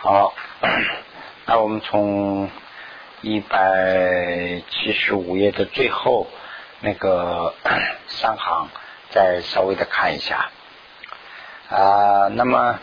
[0.00, 0.32] 好，
[1.44, 2.48] 那我们从
[3.20, 6.28] 一百七十五页的最后
[6.78, 7.52] 那个
[8.06, 8.68] 三行
[9.10, 10.50] 再稍微的看一下
[11.68, 12.28] 啊。
[12.28, 12.78] 那么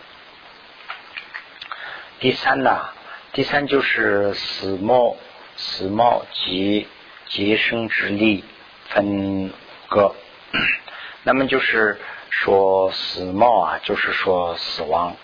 [2.20, 2.90] 第三呢？
[3.32, 5.16] 第三就是死末
[5.56, 6.86] 死末及
[7.30, 8.44] 结生之力
[8.90, 9.54] 分
[9.88, 10.14] 个。
[11.24, 11.98] 那么就是
[12.30, 15.16] 说死末啊，就是说死亡。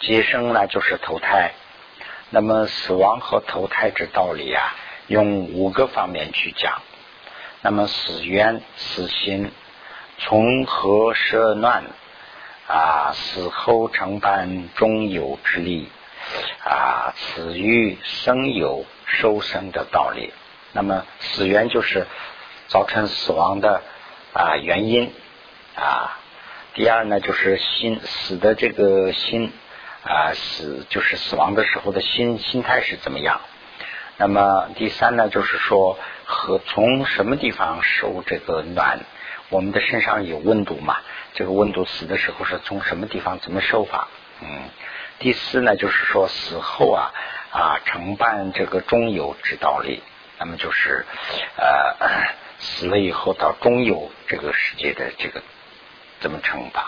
[0.00, 1.52] 接生呢，就是投胎。
[2.30, 4.74] 那么死亡和投胎之道理啊，
[5.06, 6.82] 用五个方面去讲。
[7.62, 9.52] 那么死缘、死心、
[10.18, 11.84] 从何舍乱
[12.68, 15.88] 啊，死后成办中有之力
[16.64, 20.32] 啊，死于生有收生的道理。
[20.72, 22.06] 那么死缘就是
[22.68, 23.82] 造成死亡的
[24.32, 25.12] 啊原因
[25.76, 26.18] 啊。
[26.74, 29.52] 第二呢，就是心死的这个心。
[30.06, 33.40] 啊，死就是死亡的时候的心心态是怎么样？
[34.18, 39.00] 那么第三呢，就是说和从什么地方受这个暖？
[39.48, 40.96] 我们的身上有温度嘛？
[41.34, 44.08] 这个温度死的时候是从什么地方怎么受法？
[44.40, 44.70] 嗯。
[45.18, 47.12] 第四呢，就是说死后啊
[47.50, 50.02] 啊承办这个中游之道理。
[50.38, 51.06] 那么就是
[51.56, 51.96] 呃
[52.58, 55.42] 死了以后到中游这个世界的这个
[56.20, 56.84] 怎么承办？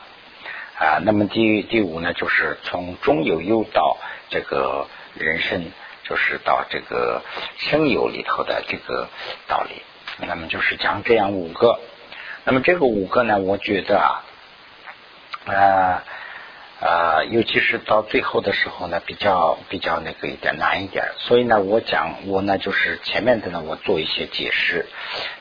[0.78, 3.98] 啊，那么第第五呢，就是从中有又到
[4.30, 4.86] 这个
[5.18, 5.72] 人生，
[6.04, 7.22] 就是到这个
[7.56, 9.08] 生有里头的这个
[9.48, 9.82] 道理。
[10.24, 11.80] 那么就是讲这样五个。
[12.44, 14.24] 那么这个五个呢，我觉得啊，
[15.46, 16.04] 啊
[16.80, 21.06] 啊，尤其是到最后的时候呢，比较比较那个一点难一点。
[21.18, 24.86] 所以呢，我讲我呢，就是前面的呢，我做一些解释，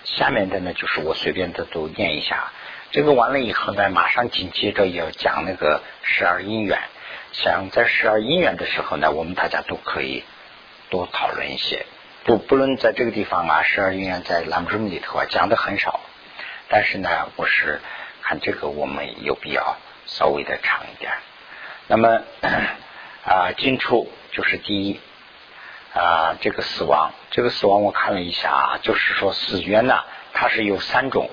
[0.03, 2.51] 下面的呢，就是我随便的都念一下。
[2.91, 6.79] 这个完了以后呢，马上紧接着要讲那个十二因缘。
[7.33, 10.23] 想在十二因缘的时候呢，我们大家都可以
[10.89, 11.85] 多讨论一些。
[12.23, 15.99] 不不论在这个地方啊，十二因缘在栏目里头啊讲的很少，
[16.69, 17.81] 但是呢，我是
[18.23, 21.11] 看这个我们有必要稍微的长一点。
[21.87, 22.21] 那么
[23.23, 24.99] 啊，进出就是第一
[25.93, 29.99] 啊，这个死亡，这个死亡我看了一下啊，就是说死缘呢，
[30.33, 31.29] 它是有三种。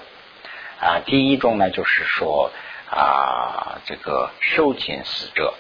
[0.81, 2.51] 啊，第一种呢，就是说
[2.91, 5.55] 啊，这个受尽死者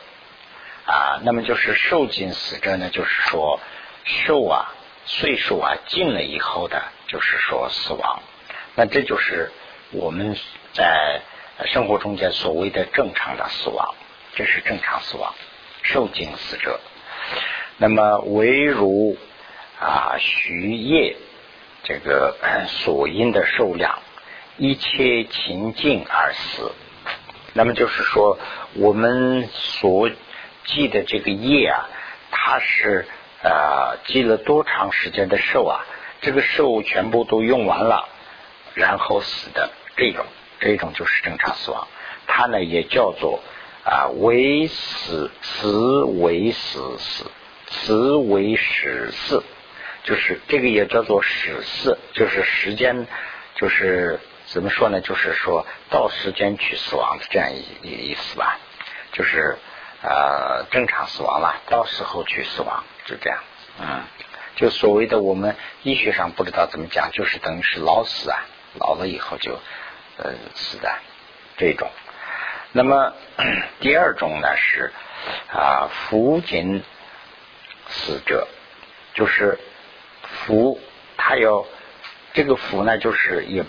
[0.86, 3.60] 啊，那么就是受尽死者呢，就是说
[4.04, 4.72] 寿啊，
[5.06, 8.22] 岁数啊尽了以后的，就是说死亡。
[8.74, 9.50] 那这就是
[9.92, 10.36] 我们
[10.72, 11.20] 在
[11.66, 13.94] 生活中间所谓的正常的死亡，
[14.34, 15.34] 这是正常死亡，
[15.82, 16.80] 受尽死者。
[17.78, 19.16] 那么唯如
[19.80, 21.16] 啊，徐业
[21.82, 22.36] 这个
[22.68, 24.00] 所因的数量。
[24.56, 26.70] 一切情境而死，
[27.54, 28.38] 那么就是说，
[28.74, 30.08] 我们所
[30.64, 31.88] 记的这个业啊，
[32.30, 33.04] 它是
[33.42, 35.84] 呃记了多长时间的寿啊？
[36.20, 38.08] 这个寿全部都用完了，
[38.74, 40.24] 然后死的这种，
[40.60, 41.88] 这种就是正常死亡。
[42.28, 43.42] 它呢也叫做
[43.84, 47.30] 啊为死死为死死
[47.66, 49.42] 死为死死，
[50.04, 53.08] 就是这个也叫做死死，就是时间
[53.56, 54.20] 就是。
[54.46, 55.00] 怎么说呢？
[55.00, 58.58] 就是说到时间去死亡的这样一意意思吧，
[59.12, 59.56] 就是
[60.02, 63.38] 呃正常死亡了，到时候去死亡，就这样，
[63.80, 64.02] 嗯，
[64.54, 68.44] 就所谓的我们医学上不知道怎么讲，就是等于是老死啊，
[68.78, 69.58] 老了以后就
[70.18, 70.92] 呃死的
[71.56, 71.90] 这种。
[72.72, 73.14] 那么
[73.80, 74.92] 第二种呢是
[75.50, 76.84] 啊福尽
[77.88, 78.46] 死者，
[79.14, 79.58] 就是
[80.22, 80.78] 福，
[81.16, 81.64] 他要
[82.34, 83.64] 这个福呢，就是也。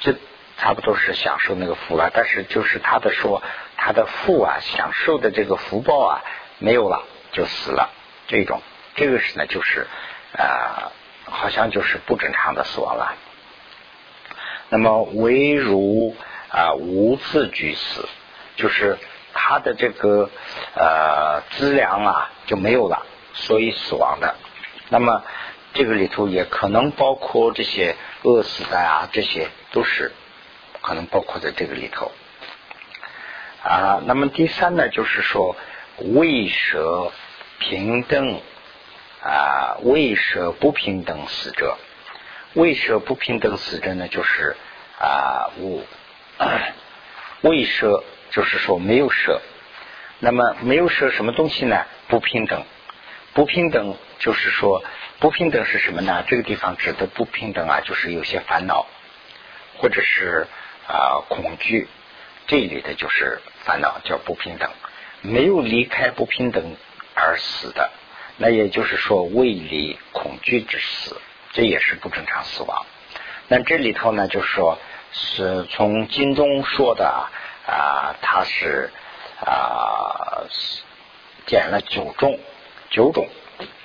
[0.00, 0.14] 这
[0.58, 3.42] 差不多是享受那个福了，但是就是他的说
[3.76, 6.22] 他的福啊，享受的这个福报啊
[6.58, 7.90] 没有了，就死了。
[8.26, 8.60] 这种
[8.94, 9.86] 这个是呢，就是
[10.36, 10.92] 啊，
[11.24, 13.14] 好像就是不正常的死亡了。
[14.70, 16.14] 那么唯如
[16.50, 18.06] 啊无自具死，
[18.56, 18.98] 就是
[19.32, 20.30] 他的这个
[20.74, 24.34] 呃资粮啊就没有了，所以死亡的。
[24.90, 25.22] 那么
[25.78, 27.94] 这个里头也可能包括这些
[28.24, 29.48] 饿死的啊，这些。
[29.70, 30.12] 都是
[30.80, 32.10] 可能包括在这个里头
[33.62, 34.02] 啊。
[34.06, 35.56] 那么第三呢，就是说
[35.98, 37.12] 为舍
[37.58, 38.40] 平等
[39.22, 41.76] 啊，为舍不平等死者，
[42.54, 44.56] 为舍不平等死者呢，就是
[44.98, 45.84] 啊无
[47.42, 49.42] 为舍，就是说没有舍。
[50.18, 51.84] 那么没有舍什么东西呢？
[52.08, 52.64] 不平等，
[53.38, 54.82] 不平等就是说
[55.20, 56.24] 不平等是什么呢？
[56.26, 58.84] 这个地方指的不平等啊，就是有些烦恼。
[59.76, 60.48] 或者是
[60.88, 61.86] 啊恐惧，
[62.48, 64.68] 这一类的就是烦恼，叫不平等。
[65.20, 66.74] 没有离开不平等
[67.14, 67.92] 而死的，
[68.38, 71.20] 那也就是说畏离恐惧之死，
[71.52, 72.86] 这也是不正常死亡。
[73.46, 74.80] 那这里头呢，就是说
[75.12, 77.28] 是从经中说的
[77.68, 78.90] 啊，他是
[79.40, 80.42] 啊
[81.46, 82.40] 减了九重，
[82.90, 83.28] 九种。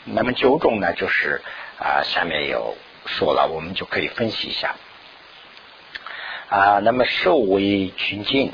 [0.06, 1.42] 那么九种呢，就是
[1.80, 4.76] 啊下面有说了，我们就可以分析一下
[6.50, 6.80] 啊。
[6.80, 8.52] 那么受为群境，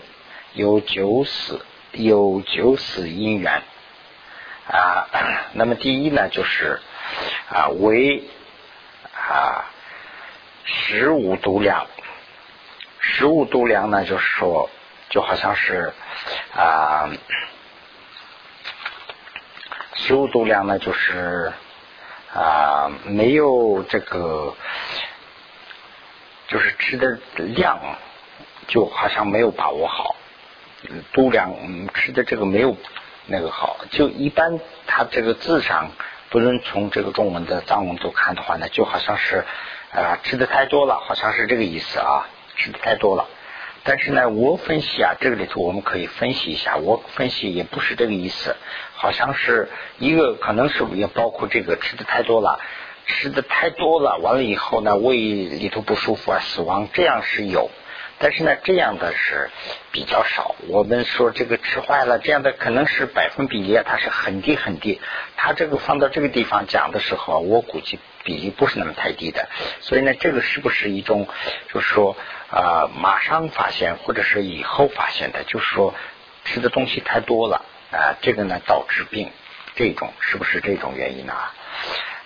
[0.54, 3.64] 有九死，有九死因缘
[4.68, 5.08] 啊。
[5.54, 6.80] 那么第一呢，就是
[7.50, 8.24] 啊为
[9.14, 9.66] 啊
[10.64, 11.88] 十五度量，
[13.00, 14.70] 十五度量呢，就是说
[15.10, 15.94] 就好像是
[16.54, 17.10] 啊。
[20.08, 21.52] 修度量呢，就是
[22.34, 24.56] 啊，没有这个，
[26.48, 27.80] 就是吃的量，
[28.68, 30.16] 就好像没有把握好。
[31.12, 31.54] 度量
[31.94, 32.78] 吃的这个没有
[33.26, 35.92] 那个好，就一般它这个字上，
[36.30, 39.44] 不论从这个中文的藏文都看的话呢，就好像是
[39.92, 43.28] 啊吃的太多了，好像是这个意思啊，吃的太多了。
[43.84, 46.78] 但是呢，我分析啊，这个里头我们可以分析一下。
[46.78, 48.56] 我分析也不是这个意思，
[48.94, 52.60] 好像是一个可能是也包括这个吃的太多了，
[53.06, 57.70] 吃的太多了，完了以后呢，胃里头不舒服啊，死亡这样是有，
[58.20, 59.50] 但是呢，这样的是
[59.92, 60.56] 比较少。
[60.68, 65.02] 我们说这个吃坏了，这样的可能是百分比，它是很低很低。
[65.38, 69.48] 它这个放到这个地方讲的时候，我估计比例不是那么太低的。
[69.82, 71.28] 所以呢，这个是不是一种，
[71.74, 72.16] 就是说？
[72.52, 75.94] 啊，马上发现或者是以后发现的，就是说
[76.46, 79.32] 吃的东西太多了啊，这个呢导致病，
[79.76, 81.34] 这种是不是这种原因呢？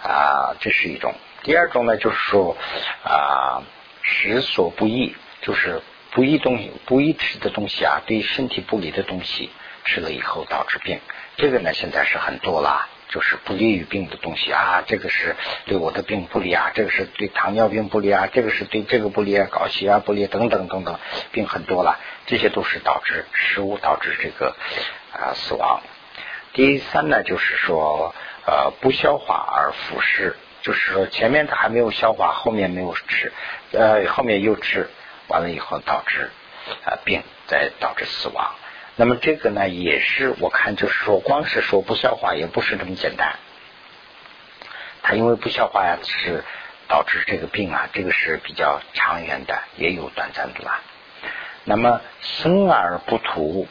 [0.02, 1.14] 啊，这是一种。
[1.42, 2.56] 第二种呢，就是说
[3.04, 3.64] 啊，
[4.02, 5.14] 食所不宜，
[5.44, 9.52] 就是不宜东西、不宜吃的东西啊，对身体不利的东西
[9.86, 11.00] 吃了以后导致病，
[11.38, 12.90] 这个呢现在是很多了。
[13.10, 15.36] 就是不利于病的东西啊，这个是
[15.68, 21.00] 对我的病不利啊，这个是对糖尿病不利啊，这个是对这个不利啊，高血压不利等等等等，
[21.32, 24.56] 病很多了，这些都是导致食物导致这个
[25.12, 25.84] 啊死亡。
[26.54, 28.16] 第三呢，就是说
[28.48, 33.32] 呃不消化而腐蚀，就是说前面它还没有消化，后面没有吃，
[33.74, 34.90] 呃后面又吃
[35.28, 36.30] 完了以后导致
[36.86, 38.56] 啊病，再导致死亡。
[38.96, 43.40] 那么这个呢，也是我看就是说，光是说不消化也不是这么简单。
[45.02, 46.44] 它因为不消化呀，是
[46.88, 50.82] 导致这个病啊，这个是比较长远的，也有短暂的吧。
[51.66, 53.68] 那么生而不吐，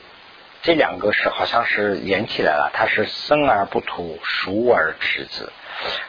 [0.63, 5.49] 这两个是好像是连起来了，它是生而不吐，熟而吃之。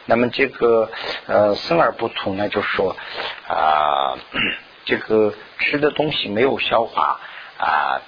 [0.06, 0.90] 那么这个
[1.26, 2.96] 呃生而不吐呢，就是说
[3.48, 4.18] 啊，
[4.84, 7.20] 这个吃的东西没有消化
[7.58, 8.02] 啊。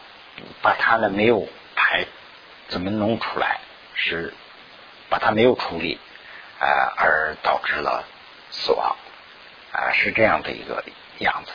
[0.61, 2.05] 把它呢没有排，
[2.69, 3.59] 怎么弄出来？
[3.95, 4.35] 是
[5.09, 5.99] 把它没有处理
[6.61, 8.05] 啊，而导致了
[8.51, 8.97] 死亡
[9.73, 10.85] 啊，是这样的一个
[11.21, 11.53] 样子。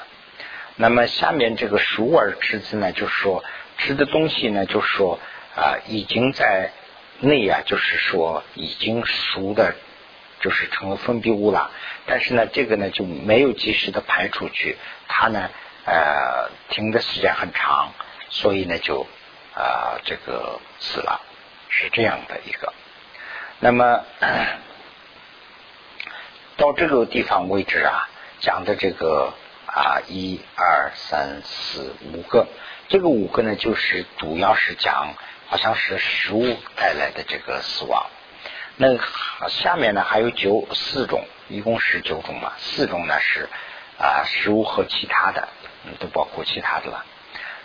[0.77, 3.43] 那么下面这个熟而知之呢，就是说
[3.77, 5.19] 吃的东西呢，就是说
[5.55, 6.71] 啊，已经在
[7.19, 9.75] 内啊，就是说已经熟的，
[10.41, 11.71] 就是成了分泌物了。
[12.05, 14.77] 但是呢，这个呢就没有及时的排出去，
[15.07, 15.49] 它呢
[15.85, 17.93] 呃停的时间很长。
[18.33, 19.05] 所以呢，就
[19.53, 21.21] 啊，这个死了，
[21.67, 22.73] 是这样的一个。
[23.59, 24.05] 那么
[26.55, 28.07] 到这个地方为止啊，
[28.39, 29.33] 讲的这个
[29.65, 32.47] 啊，一二三四五个，
[32.87, 35.13] 这个五个呢，就是主要是讲，
[35.49, 38.05] 好像是食物带来的这个死亡。
[38.83, 38.97] 那
[39.47, 43.47] 下面呢，还有九四种，一共是九种嘛，四种呢是
[43.99, 45.47] 啊，食物和其他的，
[45.99, 47.05] 都包括其他的了。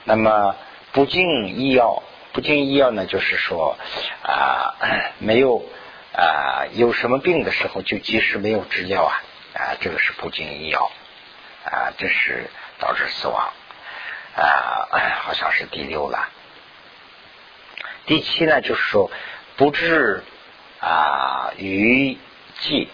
[0.05, 0.55] 那么
[0.93, 2.03] 不进医药，
[2.35, 3.79] 不进医药呢，就是说
[4.25, 4.77] 啊，
[5.19, 5.65] 没有
[6.13, 9.23] 啊，有什么病的时候就及时没有治疗啊，
[9.55, 10.91] 啊，这个是不进医药
[11.65, 13.55] 啊，这是导致死亡
[14.37, 14.85] 啊，
[15.25, 16.29] 好像是第六了。
[18.05, 19.11] 第七呢，就是说
[19.57, 20.23] 不治
[20.88, 22.16] 啊于
[22.61, 22.88] 剂，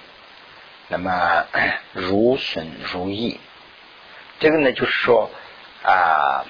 [0.89, 1.45] 那么
[1.93, 3.39] 如损如益，
[4.41, 5.31] 这个呢，就是说
[5.83, 6.45] 啊。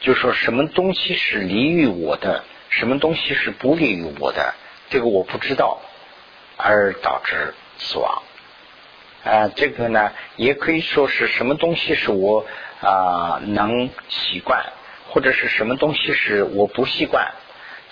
[0.00, 4.54] 就说什么东西是利于我的，什么东西是不利于我的，
[4.90, 5.80] 这个我不知道，
[6.58, 8.22] 而导致死亡。
[9.24, 12.44] 啊，这个呢，也可以说是什么东西是我
[12.82, 14.74] 啊能习惯，
[15.08, 17.32] 或者是什么东西是我不习惯。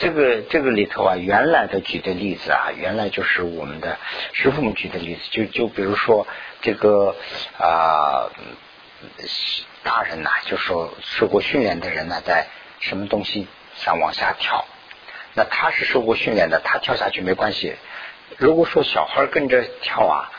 [0.02, 3.98] 这个这个里头啊，原来的举的例子啊，原来就是我们的
[4.32, 6.26] 师傅们举的例子，就就比如说
[6.60, 7.14] 这个
[7.56, 8.28] 啊。
[9.82, 12.46] 大人呐，就说受过训练的人呢，在
[12.78, 14.64] 什么东西上往下跳，
[15.34, 17.74] 那他是受过训练的，他跳下去没关系。
[18.38, 20.30] 如果说小孩跟着跳啊，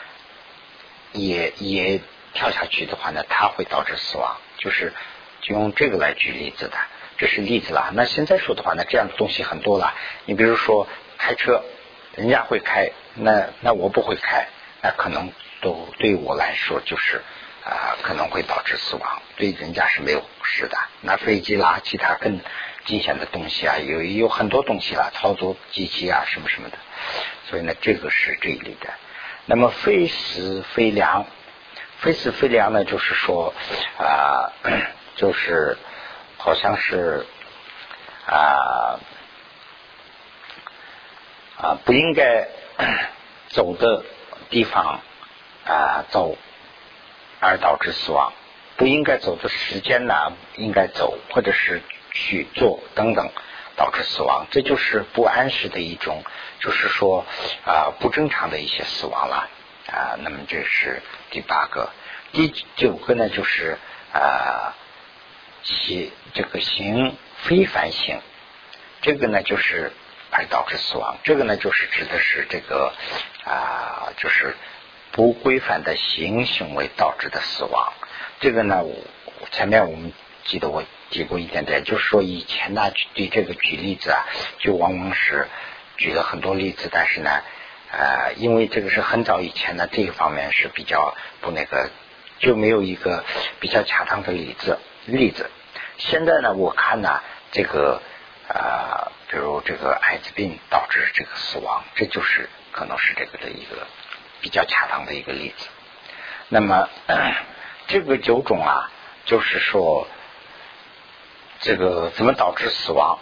[1.12, 2.00] 也也
[2.32, 4.38] 跳下去的话呢，他会导致死亡。
[4.56, 4.94] 就是
[5.42, 6.78] 就用这个来举例子的，
[7.24, 7.90] 这是例子了。
[7.94, 9.94] 那现在说的话呢，这样的东西很多了。
[10.26, 11.62] 你比如说开车，
[12.16, 14.48] 人家会开，那那我不会开，
[14.82, 17.22] 那可能都对我来说就是
[17.64, 19.22] 啊，可能会导致死亡。
[19.36, 20.76] 对人家是没有事的。
[21.00, 22.38] 那飞机啦，其他更
[22.84, 26.76] 惊险的东西啊，有有很多东西啦，操作机器啊，什么什么的。
[27.48, 28.90] 所以呢，这个是这一类的。
[29.46, 31.24] 那么非死非凉，
[32.00, 33.54] 非死非凉呢，就是说
[33.96, 34.52] 啊，
[35.16, 35.78] 就是
[36.44, 37.24] 好像是
[38.26, 39.00] 啊
[41.56, 42.48] 啊不应该
[43.48, 44.04] 走的
[44.50, 45.00] 地方
[45.64, 46.36] 啊走，
[47.40, 48.34] 而导致死亡；
[48.76, 51.80] 不应该走的时间呢，应该走，或者是
[52.12, 53.30] 去做等等。
[53.76, 56.22] 导致死亡，这就是不安时的一种，
[56.60, 57.24] 就是说
[57.64, 59.48] 啊不正常的一些死亡了
[59.88, 60.14] 啊。
[60.18, 61.90] 那么这是第八个，
[62.32, 63.78] 第九个呢就是
[64.12, 64.76] 啊
[65.64, 68.20] 其这个行非凡行，
[69.00, 69.90] 这个呢就是
[70.30, 71.16] 而导致死亡。
[71.24, 72.92] 这个呢就是指的是这个
[73.44, 74.54] 啊就是
[75.10, 77.92] 不规范的行行为导致的死亡。
[78.40, 78.94] 这个呢我
[79.50, 80.12] 前面我们
[80.44, 80.84] 记得我。
[81.10, 84.26] 提过一点点，就是说以前呢，对这个举例子啊，
[84.58, 85.46] 就往往是
[85.96, 87.30] 举了很多例子，但是呢，
[87.92, 91.88] 呃，因为这个是很早以前呢，这一方面是比较不那个，
[92.40, 93.24] 就没有一个
[93.60, 95.50] 比较恰当的例子例子。
[95.98, 97.20] 现在呢，我看呢，
[97.52, 98.00] 这个
[98.48, 103.86] 呃，比如这个艾滋病导致这个死亡，这就是可能是这个的一个
[104.40, 105.68] 比较恰当的一个例子。
[106.48, 106.88] 那么
[107.86, 108.90] 这个九种啊，
[109.24, 110.06] 就是说。
[111.60, 113.20] 这个怎么导致死亡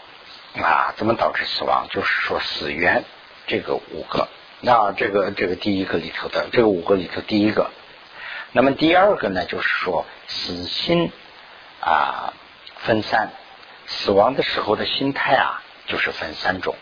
[0.61, 0.95] 啊？
[0.97, 1.87] 怎么导致死亡？
[1.91, 3.05] 就是说死源
[3.47, 4.27] 这个五个。
[4.62, 7.71] 那这个这个第一个里头的这个五个里头第一个，
[8.51, 9.45] 那么第二个呢？
[9.45, 11.12] 就是说死心
[11.83, 12.33] 啊
[12.85, 13.31] 分三，
[13.87, 16.77] 死亡的时候的心态啊，就是分三种。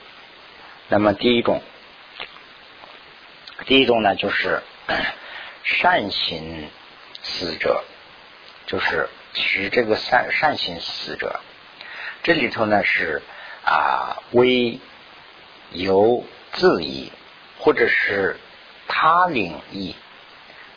[0.89, 1.63] 那么第一种，
[3.65, 4.63] 第一种呢，就是
[5.65, 6.69] 善行
[7.23, 7.83] 死者，
[8.67, 11.41] 就是持这个善善行死者。
[12.23, 13.23] 这里头呢是
[13.65, 14.79] 啊，微
[15.71, 17.11] 由自意，
[17.59, 18.39] 或者是
[18.89, 19.95] 他领意，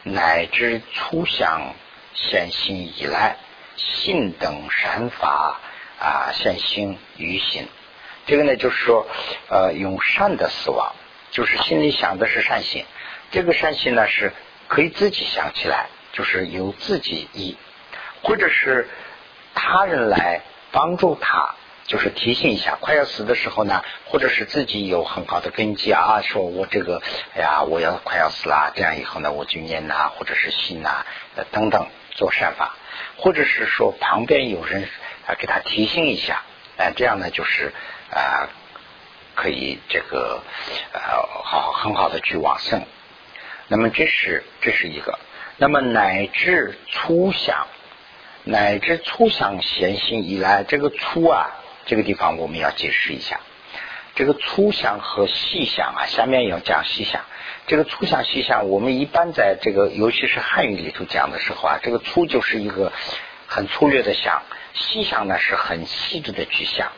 [0.04, 1.74] 乃至初想
[2.14, 3.38] 现行以来，
[3.78, 5.60] 信等善法
[6.00, 7.68] 啊现行于心。
[8.26, 9.08] 这个呢就是说，
[9.50, 10.96] 呃，用善的死亡，
[11.32, 12.86] 就是心里想的是善心。
[13.32, 14.34] 这个善心呢是
[14.68, 17.58] 可以自己想起来，就是由自己意，
[18.22, 18.88] 或者是
[19.54, 20.42] 他人来。
[20.76, 21.54] 帮助他，
[21.86, 27.00] 就是提醒一下，快要死的时候呢，或者是自己有很好的根基啊，说我这个，
[27.36, 31.06] 哎呀，我要快要死了，这样以后呢，我就念呐，或者是信呐，
[31.52, 32.76] 等等做善法，
[33.18, 34.88] 或者是说旁边有人
[35.28, 36.44] 啊给他提醒一下，
[36.78, 37.72] 哎，这样呢就是
[38.12, 38.50] 啊
[39.36, 40.42] 可以这个
[40.94, 41.02] 呃
[41.44, 42.84] 好很好的去往生。
[43.68, 45.20] 那么这是这是一个，
[45.58, 47.68] 那么乃至初想。
[48.46, 51.48] 乃至粗想闲心以来，这个粗啊，
[51.86, 53.40] 这个地方我们要解释一下。
[54.16, 57.22] 这个粗想和细想啊，下面要讲细想。
[57.68, 62.92] 这个粗想细想，我们一般在这个尤其是汉语里头讲的时候啊，这个粗就是一个
[63.48, 64.44] 很粗略的想，
[64.74, 66.92] 细想呢是很细致的去想。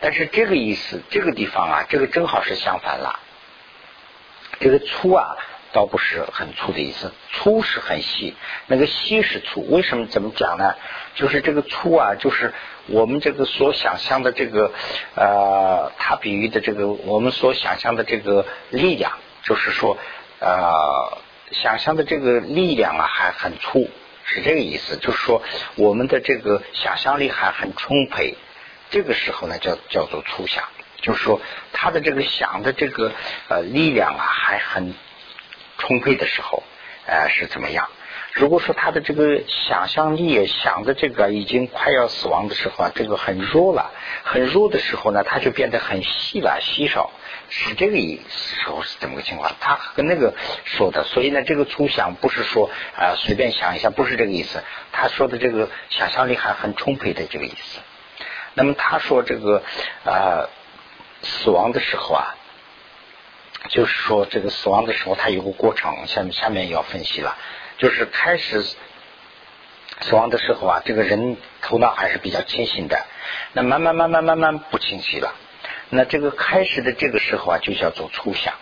[0.00, 3.18] 但是这个意思，这个地方啊，这个正好是相反了。
[4.60, 5.36] 这个粗啊。
[5.72, 8.34] 倒不是很粗的意思，粗是很细，
[8.66, 9.66] 那个细是粗。
[9.68, 10.74] 为什么怎么讲呢？
[11.16, 12.54] 就是这个粗啊，就是
[12.86, 14.72] 我们这个所想象的这个
[15.14, 19.12] 呃，他比喻的这个我们所想象的这个力量，
[19.42, 19.98] 就是说
[20.40, 21.18] 呃，
[21.50, 23.88] 想象的这个力量啊还很粗，
[24.24, 24.96] 是这个意思。
[24.96, 25.42] 就是说
[25.76, 28.36] 我们的这个想象力还很充沛，
[28.90, 30.64] 这个时候呢叫叫做粗想，
[31.00, 31.40] 就是说
[31.72, 33.12] 他的这个想的这个
[33.48, 34.94] 呃力量啊还很。
[35.78, 36.62] 充沛的时候，
[37.04, 37.86] 呃，是怎么样？
[38.36, 43.92] 如果说他的这个想象力想的这个已经快要死亡的时候啊，这个很弱了，
[44.24, 47.10] 很弱的时候呢，他就变得很细了，稀少，
[47.48, 49.50] 是这个意时候是怎么个情况？
[49.58, 50.34] 他跟那个
[50.66, 54.62] 说的，所以呢，这个粗想不是说啊随便想一下，不是这个意思。
[54.92, 57.80] 他说的这个想象力还很充沛的这个意思。
[58.52, 59.62] 那么他说这个
[60.04, 60.50] 啊
[61.22, 62.36] 死亡的时候啊。
[63.68, 67.36] 就是说，这个死亡的时候，它有个过程，下面下面要分析了。
[67.78, 73.06] 就是开始死亡的时候啊，这个人头脑还是比较清醒的，
[73.52, 75.34] 那慢慢慢慢慢慢不清晰了。
[75.90, 78.54] 那这个开始的这个时候啊，就叫做初想，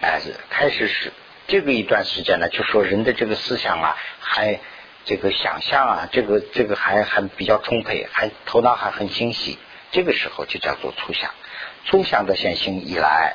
[0.00, 1.12] 哎，开始是
[1.46, 4.58] 这个一段时间呢，就说人的这个思想啊，还
[5.04, 9.58] 这个想象啊，这个这个还还比较充沛，还头脑还很清晰，
[9.90, 11.30] 这个时候就叫做初想。
[11.84, 13.34] 初想的现行以来，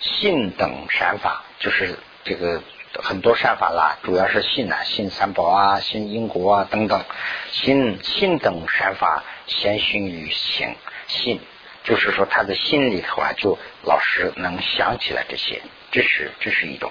[0.00, 2.60] 信等善法，就是这个
[2.94, 7.04] 很多善法啦，主要是信啊，信三宝啊，信因果啊等等，
[7.50, 10.74] 信信等善法先行于行
[11.06, 11.40] 信。
[11.84, 15.62] 就是说，他的心里头啊，就老是能想起来这些，
[15.92, 16.90] 这是这是一种。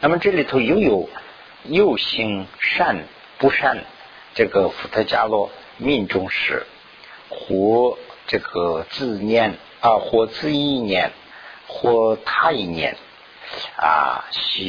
[0.00, 1.08] 那么这里头又有
[1.64, 3.04] 又行善
[3.38, 3.84] 不善，
[4.34, 6.66] 这个伏特加洛命中时，
[7.28, 11.12] 或这个自念啊，或自意念，
[11.68, 12.96] 或他一念
[13.76, 14.66] 啊，喜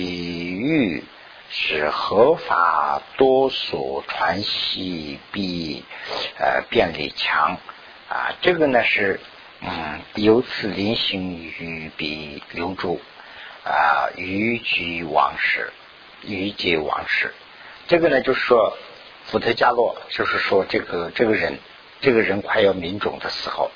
[0.52, 1.04] 欲
[1.50, 5.84] 是合法多所传习比
[6.40, 7.58] 呃便利强。
[8.10, 9.20] 啊，这个呢是
[9.62, 13.02] 嗯，由此临行于彼留住
[13.63, 15.72] 啊，于居往事，
[16.22, 17.34] 于皆往事。
[17.88, 18.78] 这个呢就是说，
[19.25, 21.58] 伏特加洛就是说，这个这个人，
[22.02, 23.72] 这个人快要民众的时候，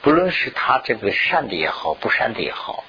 [0.00, 2.84] 不论是他这个善的也好，不善的也好，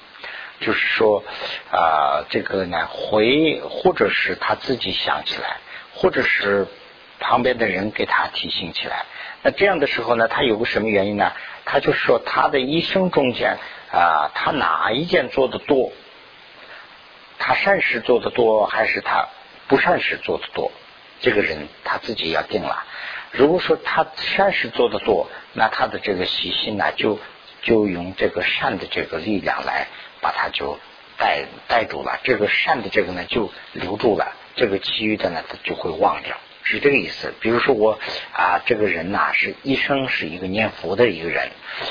[0.62, 1.24] 就是说
[1.72, 5.58] 啊，这个呢回，或者是他自己想起来，
[5.94, 6.68] 或者是
[7.20, 9.06] 旁边的人给他提醒起来。
[9.44, 11.34] 那这样的时候呢，他有个什么原因呢？
[11.66, 13.58] 他就是说他的一生中间
[13.92, 15.92] 啊，他哪一件做的多？
[17.40, 19.28] 他善事做的多，还是他
[19.68, 20.72] 不善事做的多？
[21.22, 22.84] 这个人他自己要定了。
[23.32, 27.20] 如果说他善事做的多，那他的这个习性呢，就
[27.62, 29.88] 就用这个善的这个力量来
[30.22, 30.78] 把他就
[31.18, 32.20] 带带住了。
[32.24, 34.34] 这个善的这个呢，就留住了。
[34.56, 36.38] 这个其余的呢，他就会忘掉。
[36.64, 37.34] 是这个意思。
[37.40, 38.00] 比如说我
[38.34, 41.50] 啊，这个人呐，是一生是一个念佛的一个人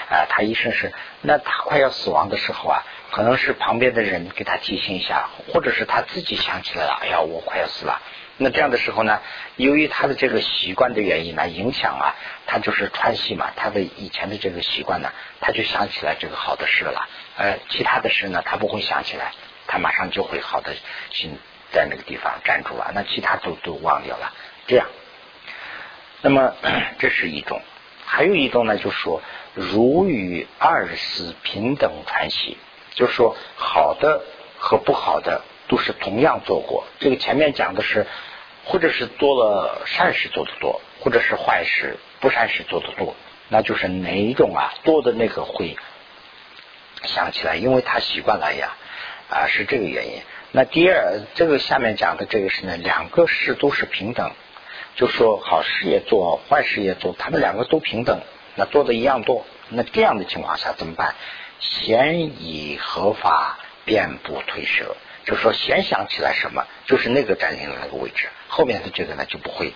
[0.08, 8.00] 啊，他一生是那他快要死亡的时候啊，可能是旁边的人给他提醒一下，或者是他自己想起来了，哎呀，我快要死了。
[8.42, 9.20] 那这样的时候呢，
[9.56, 19.32] 由于他的这个习惯的原因呢，影响啊，他就是串戏嘛，他的以前的这个习惯呢，他就想起来这个好的事了，呃，其他的事呢，他不会想起来，
[19.66, 20.74] 他马上就会好的
[21.10, 21.38] 心
[21.70, 24.32] 在那个地方站住了，那其他都都忘掉了。
[24.66, 24.86] 这样，
[26.22, 26.54] 那么
[26.98, 27.60] 这是一种，
[28.06, 29.20] 还有一种呢，就是说
[29.52, 32.56] 如与二四平等传习，
[32.94, 34.22] 就是说好的
[34.58, 36.84] 和不好的都是同样做过。
[36.98, 38.06] 这个前面讲的是，
[38.64, 43.14] 或者是做了善事做的多，或者是坏事不善事做的多，
[43.48, 45.76] 那就是哪一种啊多的那个会
[47.04, 48.76] 想起来，因为他习惯了呀，
[49.30, 50.20] 啊是这个原因。
[50.50, 54.32] 那第二，这个下面讲的这个是呢，两个事都是平等。
[54.96, 58.20] 就说好事也做，坏事也做，他们两个都平等，
[58.56, 61.14] 那做的一样多，那这样的情况下怎么办？
[61.60, 64.96] 先以合法，便不推舍。
[65.24, 69.74] 就是说先想起来什么，就是那个占领了那个位置，后面的这个呢就不会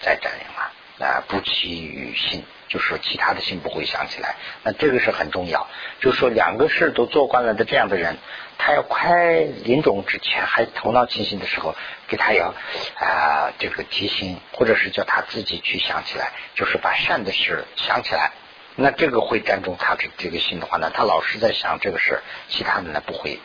[0.00, 0.72] 再占领了。
[1.00, 4.36] 啊，不其于心，就是说其他的心不会想起来。
[4.62, 5.66] 那这个是很重要。
[6.00, 8.18] 就是说两个事都做惯了的这样的人，
[8.56, 11.74] 他要快临终之前还头脑清醒的时候，
[12.06, 12.54] 给他要
[13.00, 18.30] 啊这个提醒，或者是叫他自己去想起来，就是把善的事想起来。
[18.76, 23.40] 那这个会占中他的这个心的话呢，他老是在想这个事，其他的呢不会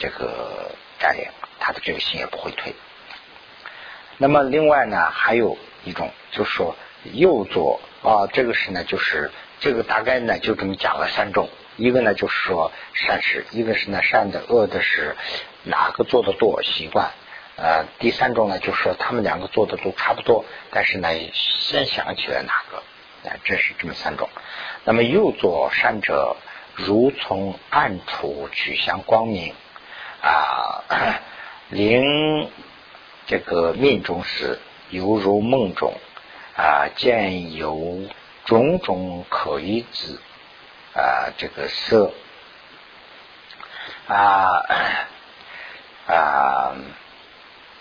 [0.00, 1.28] 这个占领，
[1.60, 2.74] 他的这个心也不会退。
[4.18, 6.74] 那么另外呢，还有一种就是说。
[7.14, 15.16] 右左啊，这个是呢，就是这个大概呢就这么讲了三种，一个呢就是说善事，一个是呢善的，恶的是
[15.64, 17.12] 哪个做的多习惯，
[17.56, 22.82] 呃，第三种呢就是说他们两个做的都差不多，但是呢先想起来哪个，
[23.30, 24.28] 啊，这是这么三种。
[24.84, 26.36] 那么右左善者，
[26.74, 29.54] 如从暗处取向光明
[30.22, 30.84] 啊，
[31.68, 32.50] 灵
[33.26, 34.58] 这个命中时，
[34.90, 35.94] 犹如梦中。
[36.56, 38.02] 啊，见有
[38.44, 40.18] 种种可疑之
[40.92, 42.12] 啊，这个色
[44.06, 44.62] 啊
[46.06, 46.74] 啊，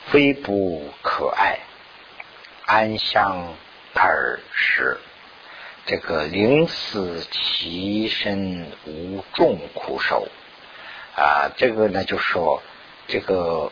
[0.06, 1.60] 非不可爱，
[2.66, 3.54] 安详
[3.94, 5.02] 而是
[5.86, 10.30] 这个临死其身无众苦受
[11.20, 12.64] 啊，这个呢就说
[13.08, 13.72] 这个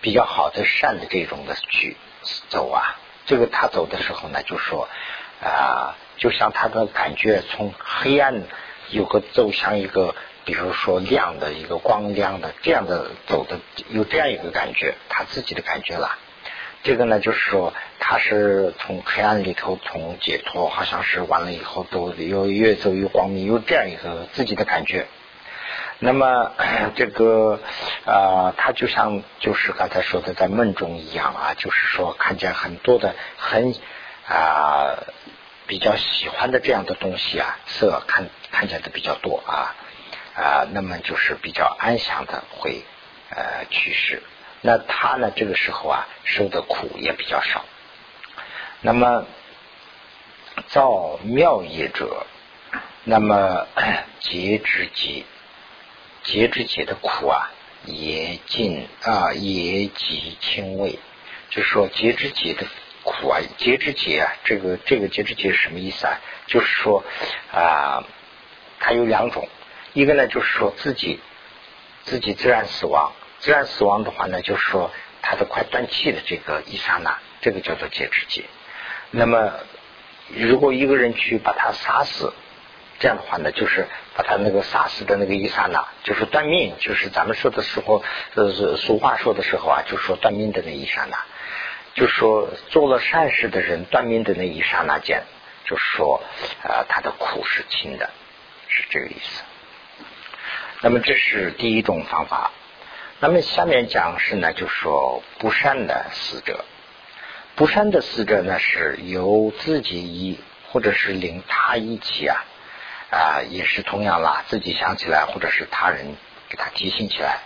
[0.00, 1.96] 比较好的善的这种的去
[2.48, 2.98] 走啊。
[3.24, 4.88] 这个他走的时候呢，就说
[5.40, 8.42] 啊，就像他的感觉从黑暗
[8.90, 16.18] 有个走向一个，比如说亮的一个光亮的这样的走的，有这样一个感觉，他自己的感觉了。
[16.82, 18.18] 这个呢，就是说他。
[18.18, 25.06] 是从黑暗里头从解脱，好像是完了以后都有越走越光明，有这样一个自己的感觉。
[26.04, 26.50] 那么
[26.96, 27.60] 这个
[28.04, 33.72] 啊，他就像就是刚才说的在梦中一样啊，就是说看见很多的很
[34.26, 34.98] 啊
[35.68, 39.76] 比较喜欢的这样的东西啊，色看看见的比较多啊
[40.34, 42.82] 啊，那么就是比较安详的会
[43.30, 44.24] 呃去世。
[44.60, 47.64] 那他呢，这个时候啊，受的苦也比较少。
[48.80, 49.24] 那么
[50.66, 52.26] 造妙业者，
[53.04, 53.68] 那么
[54.18, 55.24] 劫之劫，
[56.24, 57.50] 劫之劫的苦啊，
[57.84, 60.98] 也尽啊，也极轻微。
[61.50, 62.66] 就是说劫之劫的
[63.02, 66.18] 苦啊，劫之劫啊，这个这个劫之劫是什么意思啊？
[66.46, 67.04] 就是说
[67.52, 68.04] 啊，
[68.80, 69.48] 它有两种，
[69.92, 71.20] 一个呢就是说自己
[72.04, 73.12] 自己自然死亡。
[73.40, 78.44] 自然死亡的话呢，就是说他的快断气的这个一刹那，这个叫做劫之劫。
[79.10, 79.52] 那么，
[80.28, 82.32] 如果一个人去把他杀死，
[83.02, 88.00] 这样的话呢，就是把他那个杀死的那个一刹那，就是断命，就是咱们说的时候，
[88.36, 91.18] 呃，俗话说的时候啊，就说断命的那一刹那，
[91.94, 95.24] 就说做了善事的人断命的那一刹那间，
[95.64, 96.22] 就说
[96.62, 98.08] 啊，他的苦是轻的，
[98.68, 99.42] 是这个意思。
[100.82, 102.52] 那么这是第一种方法。
[103.18, 106.64] 那么下面讲是呢，就说不善的死者，
[107.56, 110.38] 不善的死者呢是由自己一
[110.70, 112.44] 或者是领他一起啊
[113.12, 116.16] 啊，也是同样啦，自己想起来，或者是他人
[116.48, 117.40] 给他提醒起来，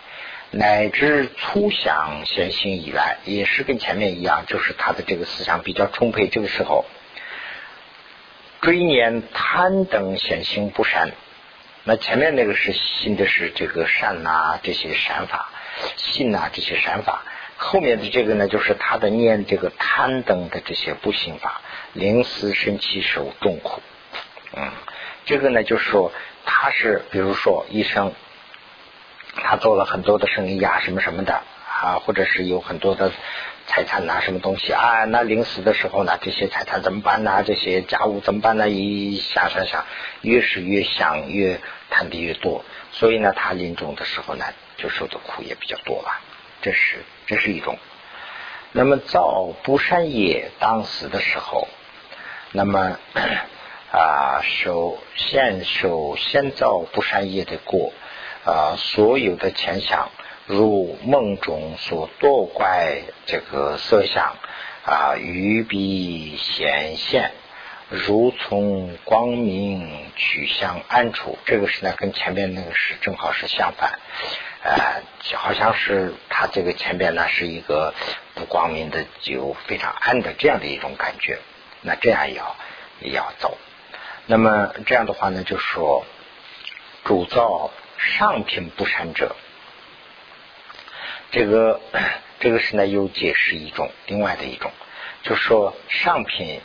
[0.52, 6.84] 乃至初想先行以来，也是跟前面一样，就是他的这个思想比较充沛，这个时候
[8.60, 11.10] 追念贪等显行不善，
[11.84, 15.50] 那前面那个是信的是这个善呐，这些善法。
[15.96, 17.22] 信啊，这些善法，
[17.58, 21.60] 后面的这个呢，就是他的念这个贪等的这些不信法，
[21.92, 23.82] 临死生气受重苦。
[24.54, 24.70] 嗯，
[25.26, 26.10] 这个呢，就是说
[26.46, 28.14] 他是，比如说医生，
[29.34, 33.12] 他做了很多的生意啊，什么什么的啊，或者是有很多的
[33.66, 37.42] 财产呐，什么东西啊，那临死的时候呢，这些财产怎么办呢？
[37.44, 38.70] 这些家务怎么办呢？
[38.70, 39.84] 一想想想，
[40.22, 41.60] 越是越想越
[41.90, 44.46] 贪的越多，所以呢，他临终的时候呢。
[44.78, 46.20] 就受的苦也比较多了，
[46.60, 47.78] 这是这是一种。
[48.72, 51.66] 那么造不善业当死的时候，
[52.52, 52.98] 那么
[53.96, 57.94] 啊受先受先造不善业的过
[58.44, 60.10] 啊，所有的前想
[60.44, 64.36] 如梦中所多怪这个色相
[64.84, 67.32] 啊，于彼显现。
[67.88, 74.00] 如从光明取向暗处，这个是呢，跟前面那个是正好是相反，
[74.64, 75.02] 呃，
[75.36, 77.94] 好像是他这个前边呢是一个
[78.34, 81.38] 不光明的，就非常暗的这样的一种感觉，
[81.80, 82.56] 那这样也要
[83.00, 83.56] 也要走。
[84.26, 86.04] 那么这样的话呢，就说
[87.04, 89.36] 主造上品不善者，
[91.30, 91.80] 这个
[92.40, 94.70] 这个是呢又解释一种另外的一种，
[95.22, 96.60] 就说上品。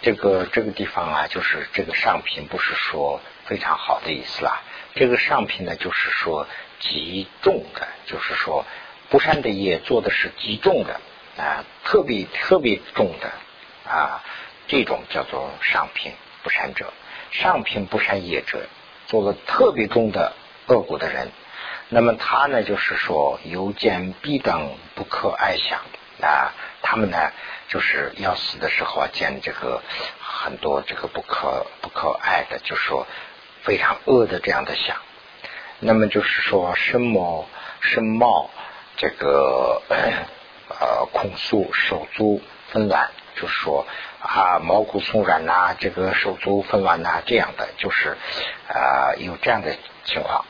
[0.00, 4.62] 这个这个地方啊，就是这个上品，不是说非常好的意思啦。
[4.94, 6.46] 这个上品呢，就是说
[6.80, 8.64] 极重的，就是说
[9.10, 11.00] 不善的业做的是极重的
[11.36, 13.32] 啊，特别特别重的
[13.88, 14.24] 啊，
[14.66, 16.92] 这种叫做上品不善者。
[17.30, 18.66] 上品不善业者，
[19.06, 20.34] 做了特别重的
[20.66, 21.30] 恶果的人，
[21.88, 25.80] 那么他呢，就是说有见必等不可爱想
[26.20, 26.52] 啊，
[26.82, 27.18] 他们呢。
[27.68, 29.80] 就是要死的时候啊，见这个
[30.20, 33.06] 很多这个不可不可爱的，就说
[33.62, 34.98] 非常恶的这样的想。
[35.78, 37.46] 那么就是说身貌
[37.80, 38.50] 身貌
[38.98, 43.10] 这个呃恐肃手足纷乱，
[43.42, 43.84] 就是说
[44.20, 48.16] 啊毛骨悚然呐，这个手足纷乱呐这样的，就是
[48.68, 50.44] 啊有这样的情况。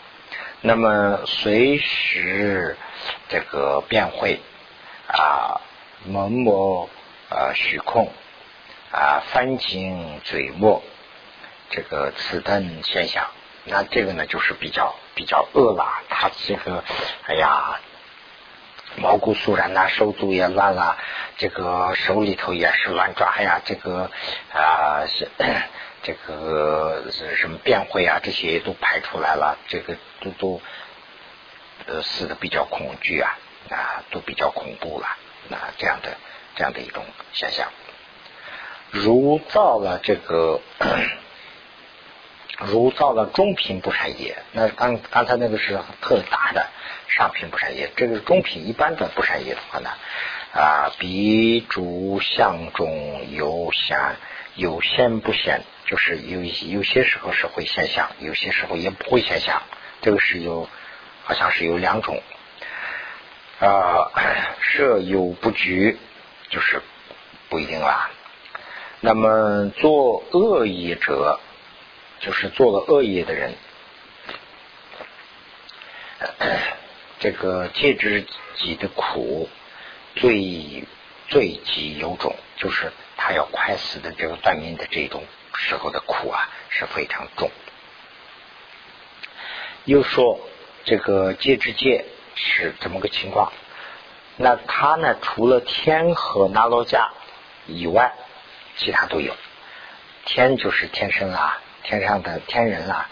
[0.60, 2.76] 那么随时
[3.28, 4.40] 这个变会
[5.08, 5.60] 啊
[6.04, 6.90] 蒙某。
[7.34, 8.12] 啊，虚空
[8.92, 10.82] 啊，翻经嘴沫，
[11.70, 13.30] 这个此等现象，
[13.64, 16.02] 那这个呢，就是比较比较恶了。
[16.10, 16.84] 他这个，
[17.26, 17.80] 哎呀，
[18.96, 20.96] 毛骨悚然呐，手足也乱了，
[21.38, 24.10] 这个手里头也是乱抓呀，这个
[24.52, 25.28] 啊是，
[26.02, 27.04] 这个
[27.36, 30.60] 什么变会啊，这些都排出来了，这个都都
[31.86, 33.38] 呃死的比较恐惧啊，
[33.70, 35.06] 啊，都比较恐怖了，
[35.48, 36.16] 那这样的。
[36.54, 37.02] 这样的一种
[37.32, 37.72] 现象，
[38.90, 40.60] 如造了这个，
[42.60, 46.66] 如造了中品不善业，那刚刚才那个是特大的
[47.14, 49.90] 上品不善业，这个中品一般的不善业的话呢，
[50.54, 54.16] 啊，比诸相中有显
[54.54, 59.62] 有现不显，就是有有些时候是会现象，有些时候也不会现象。
[60.00, 60.68] 这个是有，
[61.24, 62.22] 好像是有两种
[63.60, 64.10] 啊，
[64.62, 65.98] 设有不局，
[66.48, 66.80] 就是
[67.50, 68.10] 不一定啦。
[69.00, 71.40] 那么做恶业者，
[72.20, 73.52] 就是做了恶业的人。
[77.22, 79.48] 这个戒之己的苦，
[80.16, 80.82] 最
[81.28, 85.22] 最极有种，就是他要快死的这个断命的这种
[85.54, 87.48] 时候的苦啊，是非常重。
[89.84, 90.40] 又说
[90.84, 93.52] 这个戒之戒是这么个情况，
[94.36, 97.10] 那他呢，除了天和那罗迦
[97.68, 98.14] 以外，
[98.76, 99.36] 其他都有。
[100.24, 103.06] 天就是天生啦，天上的天人啦；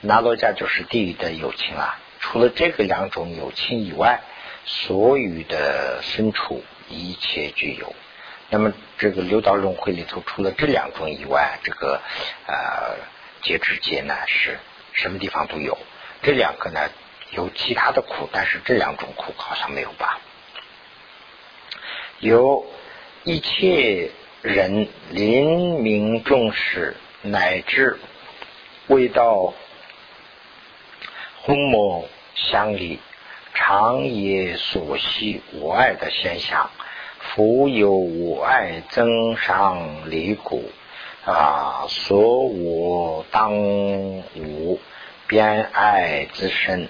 [0.00, 1.98] 那罗迦就是地狱的友情啦。
[2.20, 4.20] 除了这个两种有情以外，
[4.64, 7.94] 所有的牲畜一切具有。
[8.50, 12.00] 那么这个六道轮回里头，除了这两种以外，这个
[12.46, 12.96] 呃
[13.42, 14.58] 劫之劫呢，是
[14.92, 15.76] 什么地方都有。
[16.22, 16.90] 这两个呢
[17.30, 20.18] 有其他的苦，但是这两种苦好像没有吧？
[22.20, 22.66] 有
[23.22, 24.10] 一切
[24.42, 27.98] 人临命重视，乃至
[28.86, 29.54] 未到
[31.48, 32.04] 昏魔。
[32.34, 33.00] 相离，
[33.52, 36.70] 常也所系我爱的现象，
[37.18, 40.70] 复有我爱增上离苦
[41.26, 44.78] 啊，所我当无
[45.26, 46.88] 边爱之身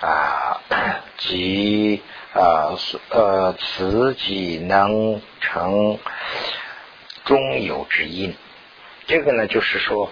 [0.00, 0.62] 啊，
[1.18, 2.00] 即
[2.32, 2.78] 呃
[3.10, 5.98] 呃此己能成
[7.26, 8.34] 中有之因。
[9.06, 10.10] 这个呢，就是说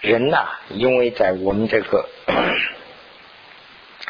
[0.00, 2.08] 人呐，因为在我们这个。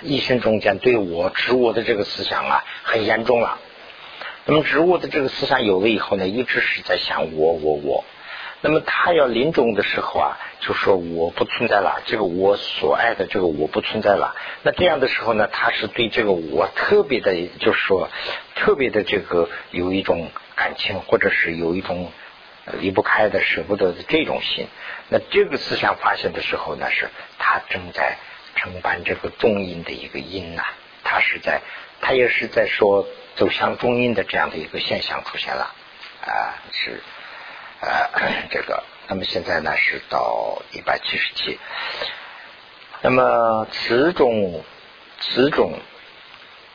[0.05, 3.59] 一生中间对我执我的这个思想啊很严重了。
[4.45, 8.05] 那么执我的这个思想有了以后呢，一直是在想我我我。
[8.61, 14.35] 那么他要临终的时候啊，就说我不存在了，这个我所爱的这个我不存在了。
[14.62, 18.11] 那这样的时候呢，他是对这个我特别的，就是说
[18.55, 22.11] 特别的这个有一种感情，或者是有一种
[22.81, 24.67] 离不开的、舍不得的这种心。
[25.09, 28.19] 那这个思想发现的时候呢，是他正在。
[28.57, 30.62] 承办这个中音的一个音呐，
[31.03, 31.61] 它是在，
[32.01, 35.75] 它也是在说走向中音的这样的一个现象出现了
[36.25, 37.03] 啊，是
[37.81, 38.11] 呃
[38.51, 41.59] 这个，那么现在呢是到一百七十七，
[43.03, 44.64] 那么此种
[45.21, 45.79] 此种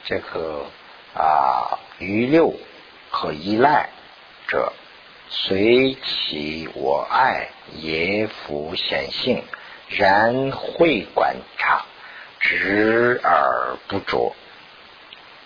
[0.06, 0.66] 这个
[1.16, 2.54] 啊余六
[3.10, 3.90] 和依赖
[4.48, 4.74] 者，
[5.30, 9.44] 随其我爱也复显性。
[9.90, 11.84] 然会观察，
[12.40, 14.34] 执而不着。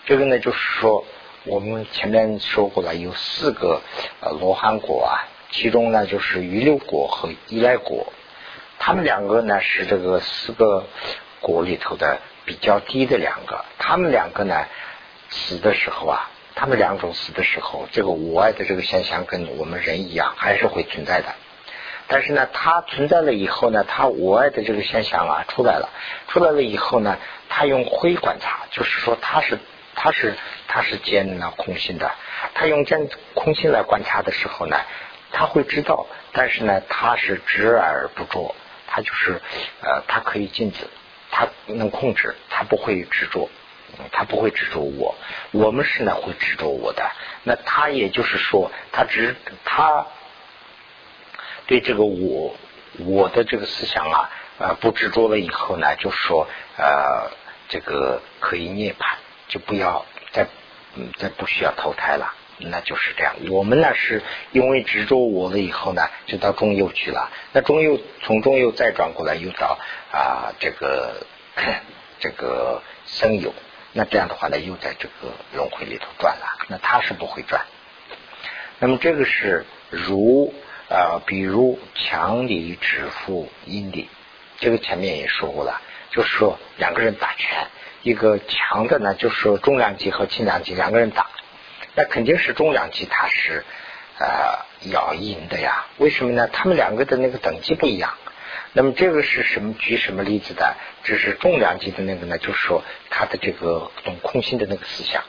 [0.04, 1.06] 这个呢，就是说，
[1.44, 3.80] 我们前面说过了，有四个
[4.20, 8.12] 呃罗汉果啊，其中呢就是余六果和依赖果，
[8.78, 10.84] 他们两个呢是这个四个
[11.40, 13.64] 果里头的比较低的两个。
[13.78, 14.66] 他们两个呢
[15.30, 21.34] 死的时候啊，他们两种死的时候，这个我爱的这个现象跟我们人一样，还是会存在的。
[22.06, 25.88] 但是呢，它存在了以后呢，它我爱的这个现象啊出来了，
[26.28, 27.16] 出来了以后呢，
[27.48, 29.58] 他用灰观察，就是说它是
[29.94, 30.34] 它是
[30.68, 32.12] 它是见了空心的，
[32.52, 34.76] 他用见空心来观察的时候呢，
[35.32, 38.54] 他会知道，但是呢，他是执而不着，
[38.86, 39.40] 他就是
[39.80, 40.86] 呃，他可以禁止，
[41.30, 43.48] 他能控制，他不会执着，
[44.12, 45.14] 他不会执着我，
[45.52, 47.10] 我们是呢会执着我的，
[47.44, 50.06] 那他也就是说，他只他。
[51.66, 52.54] 对这个我
[52.98, 56.46] 我的这个思想啊，呃，不执着了以后呢，就说
[56.76, 57.30] 呃，
[57.68, 59.16] 这个可以涅槃，
[59.48, 60.46] 就不要再
[60.94, 63.34] 嗯再不需要投胎了，那就是这样。
[63.50, 64.22] 我们呢是
[64.52, 67.30] 因为执着我了以后呢，就到中右去了。
[67.52, 69.78] 那中右从中右再转过来，又到
[70.12, 71.26] 啊这个
[72.20, 73.54] 这个生有。
[73.92, 76.66] 那这样的话呢，又在这个轮回里头转了。
[76.68, 77.64] 那他是不会转。
[78.78, 80.52] 那么这个是如。
[80.94, 84.08] 啊，比如强力指腹阴力，
[84.60, 87.66] 这个前面也说过了，就是说两个人打拳，
[88.02, 91.26] 一个强的呢，就是说重量级和轻量级两个人打，
[91.96, 93.64] 那肯定是重量级他是
[94.20, 95.86] 呃要赢的呀。
[95.98, 96.46] 为什么呢？
[96.46, 98.14] 他们两个的那个等级不一样。
[98.72, 99.74] 那么这个是什么？
[99.74, 100.76] 举什么例子的？
[101.02, 105.24] 这是重量级的那个呢，就是说他的这个懂空心的那个思想。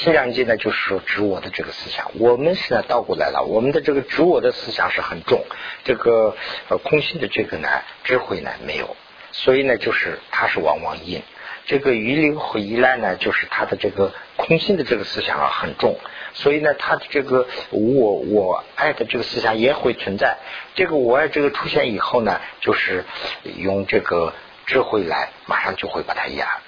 [0.00, 5.44] 轻量界呢，就是说执我的这个思想，我们现在倒过来了，我们的这个执我的思想是很重，
[5.84, 6.34] 这个
[6.70, 7.68] 呃空性的这个呢
[8.02, 8.96] 智慧呢没有，
[9.32, 11.22] 所以呢就是它是往往阴，
[11.66, 15.98] 这个余留和依赖呢，就是他的这个空心的这个思想啊很重，
[16.32, 20.38] 所以呢，他的这个我我爱的这个思想也会存在。
[20.76, 23.04] 这个我爱这个出现以后呢，就是
[23.42, 24.32] 用这个
[24.64, 26.62] 智慧来，马上就会把它压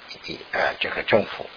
[0.51, 1.47] 呃这个征服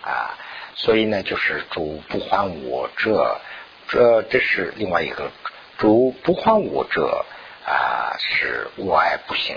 [0.00, 0.38] 啊。
[0.78, 3.40] 所以呢，就是主不还我者，
[3.88, 5.30] 这这是另外一个
[5.76, 7.26] 主不还我者
[7.66, 9.56] 啊，是我爱不行。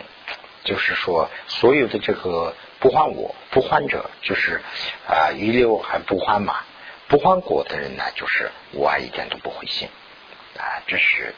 [0.63, 4.61] 就是说，所有的这个不还我不还者，就是
[5.07, 6.57] 啊余留还不还嘛，
[7.07, 9.87] 不还果的人呢，就是我爱一点都不会信
[10.55, 10.85] 啊。
[10.85, 11.33] 这是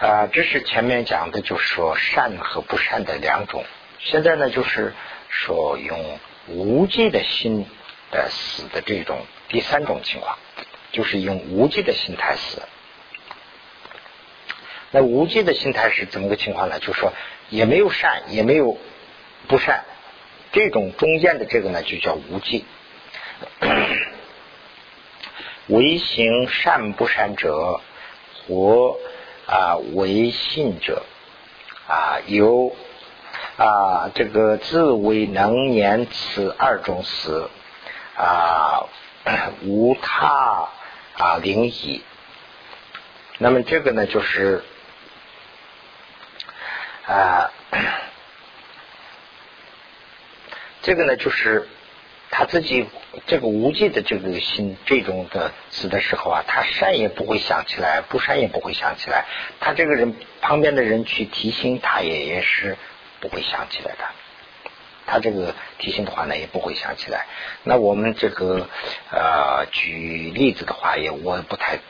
[0.00, 3.64] 啊，这是前面讲的，就是说善和不善的两种。
[4.00, 4.92] 现在呢，就是
[5.28, 7.66] 说用无忌的心
[8.10, 10.38] 呃死的这种第三种情况，
[10.92, 12.62] 就是用无忌的心态死。
[14.90, 16.78] 那无忌的心态是怎么个情况呢？
[16.78, 17.12] 就是说。
[17.52, 18.78] 也没有善，也没有
[19.48, 19.82] 不善，
[20.52, 22.64] 这种中间的这个呢，就叫无记。
[25.66, 27.80] 唯行善不善者，
[28.46, 28.96] 或
[29.46, 31.02] 啊唯信者
[31.88, 32.72] 啊有
[33.56, 37.50] 啊这个自为能言此二种死
[38.20, 38.86] 啊
[39.62, 40.68] 无他
[41.16, 42.02] 啊灵异。
[43.38, 44.62] 那么这个呢，就是。
[47.06, 47.50] 啊，
[50.80, 51.66] 这个呢，就是
[52.30, 52.86] 他自己
[53.26, 59.24] 这个无忌的这个心，这种的死的时候啊，他善也不会想起来，不善也不会想起来。
[59.58, 62.76] 他这个人旁边的人去提醒他，也也是
[63.18, 64.04] 不会想起来的。
[65.10, 67.26] 他这个提醒的话呢，也不会想起来。
[67.64, 68.68] 那我们这个
[69.10, 71.80] 呃举例子的话，也我不太。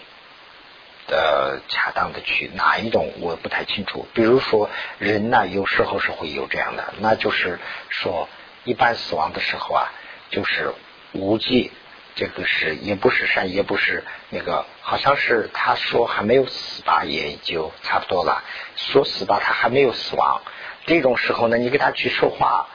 [1.12, 4.06] 呃，恰当的去哪一种我不太清楚。
[4.14, 8.28] 比如说人呢，有时候是会有这样的，那就是说
[8.62, 9.90] 一般死亡的时候啊，
[10.30, 10.72] 就是
[11.12, 11.72] 无忌，
[12.14, 18.44] 这个是也不是善，也不是那个，好像是他说还没有死吧，也就差不多了。
[18.76, 20.42] 说死吧，他还没有死亡。
[20.86, 22.68] 这种时候呢，你给他去说话，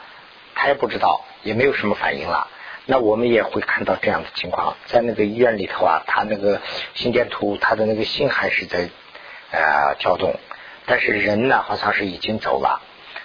[0.56, 2.48] 他也不知道，也没有什么反应了。
[2.88, 6.62] 那我们也会看到这样的情况，在那个医院里头啊，他那个
[6.94, 8.90] 心电图，他的那个心还是在
[9.52, 10.40] 呃跳动，
[10.86, 12.82] 但是人呢好像是已经走了。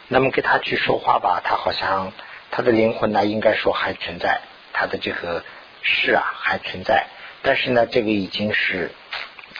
[0.08, 2.12] 那么给他去说话吧，他好像
[2.50, 4.40] 他的灵魂呢应该说还存在，
[4.72, 5.44] 他的这个
[5.82, 7.06] 事啊还存在，
[7.42, 8.90] 但是呢这个已经是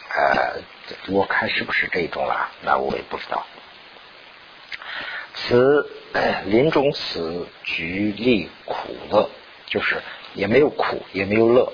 [0.09, 0.61] 呃
[1.09, 3.45] 我看是不是这种了，那我也不知道。
[5.33, 5.89] 此
[6.45, 9.29] 临终死，举例苦乐。
[9.67, 10.01] 就是
[10.33, 11.71] 也没有苦，也没有乐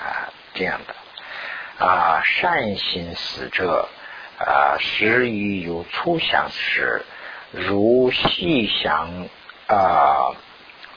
[0.00, 3.88] 啊，这样的啊，善心死者
[4.36, 7.04] 啊，时于有粗相时，
[7.52, 9.28] 如细想
[9.68, 10.34] 啊，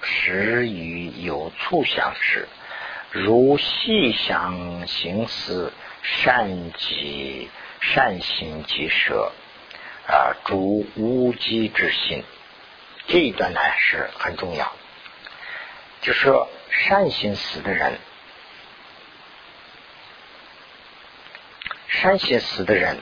[0.02, 2.48] 时于有粗相时，
[3.12, 7.48] 如细想行思善己
[7.80, 9.32] 善心即舍
[10.10, 12.24] 啊，诸无机之心，
[13.08, 14.72] 这一段呢是很重要。
[16.02, 18.00] 就说善心死的人，
[21.90, 22.98] 善心死的人，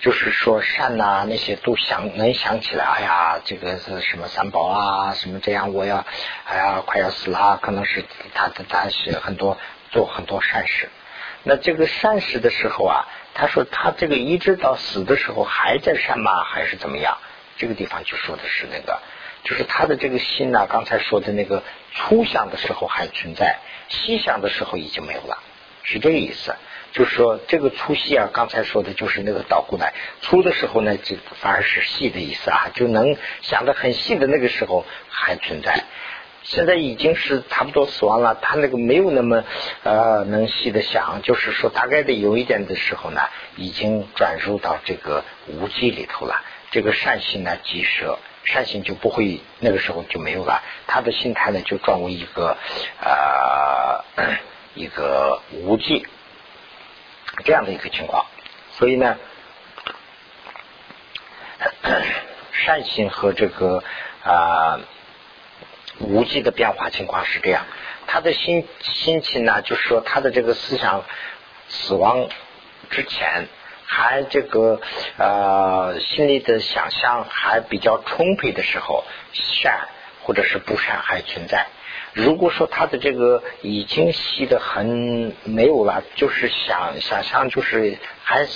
[0.00, 2.84] 就是说善呐，那些都想能想起来。
[2.84, 6.06] 哎呀，这个是什么三宝啊，什么这样，我要，
[6.44, 9.58] 哎呀，快要死了，可能是他他他是很多
[9.90, 10.90] 做很多善事。
[11.42, 13.08] 那这个善事的时候啊，
[13.38, 16.42] 他说他这个一直到死的时候还在善吗？
[16.42, 17.18] 还是怎么样？
[17.56, 19.00] 这个地方就说的是那个。
[19.44, 21.62] 就是他的这个心呐，刚才说的那个
[21.94, 25.38] 粗想的时候还存在，细想的时候已经没有了，
[25.84, 26.56] 是这个意思。
[26.90, 35.84] 就是说这个粗细啊，刚才说的就是那个倒过来，粗的时候呢，就反而是细的意思啊，就能想的很细的那个时候还存在。
[36.48, 39.44] 现在已经是差不多死亡了，他那个没有那么
[39.82, 43.20] 呃能细的想，就是说大概的有一点的时候呢，
[43.56, 46.42] 已经转入到这个无记里头了。
[46.70, 48.18] 这个善心呢，即舍。
[48.44, 50.62] 善心就不会，那个时候就没有了。
[50.86, 52.56] 他的心态呢，就转为一个
[52.98, 54.02] 呃
[54.74, 56.06] 一个无忌
[57.44, 58.24] 这样的一个情况。
[58.72, 59.18] 所以呢，
[62.52, 63.84] 善心和这个
[64.24, 64.80] 啊
[66.00, 67.66] 无际的变化情况是这样。
[68.06, 71.04] 他的心心情呢，就是说他的这个思想
[71.68, 72.28] 死亡
[72.90, 73.48] 之前。
[73.90, 74.82] 还这个
[75.16, 79.88] 呃心里的想象还比较充沛的时候，善
[80.24, 81.68] 或者是不善还存在。
[82.12, 88.46] 如果说他的这个已经吸的很没有了，就是想想象就是还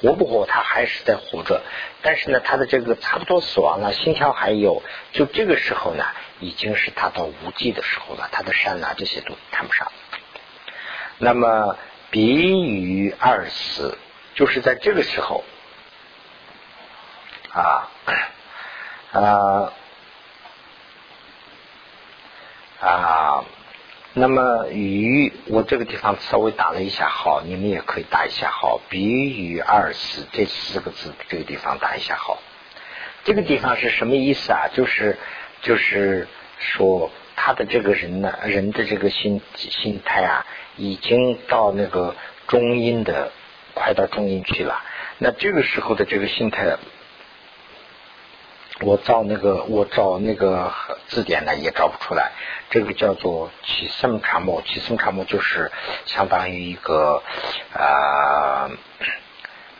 [0.00, 1.60] 活不活，他还是在活着，
[2.00, 4.82] 但是呢，他的这个差不多死亡了，心跳还有，
[5.12, 6.06] 就这个时候呢，
[6.40, 9.90] 已经是他到无际的时候了，他的善啊这些都谈不上。
[11.18, 11.76] 那么
[12.10, 13.98] 比喻二死，
[14.34, 15.44] 就是在这个时候
[17.52, 17.90] 啊
[19.12, 19.72] 啊。
[22.80, 23.44] 啊，
[24.12, 28.80] 那么与我这个地方稍微打了一下号，你们也可以打一下号。
[28.88, 32.38] 比喻二死这四个字，这个地方打一下号。
[33.24, 34.68] 这个地方是什么意思啊？
[34.72, 35.18] 就是
[35.62, 36.26] 就是
[36.58, 40.46] 说，他的这个人呢，人的这个心心态啊，
[40.76, 42.14] 已经到那个
[42.46, 43.32] 中阴的，
[43.74, 44.82] 快到中阴去了。
[45.18, 46.76] 那这个时候的这个心态。
[48.80, 50.72] 我找那个，我找那个
[51.08, 52.30] 字典呢，也找不出来。
[52.70, 55.72] 这个叫做“起生查木”，起生查木就是
[56.06, 57.20] 相当于一个
[57.74, 58.70] 啊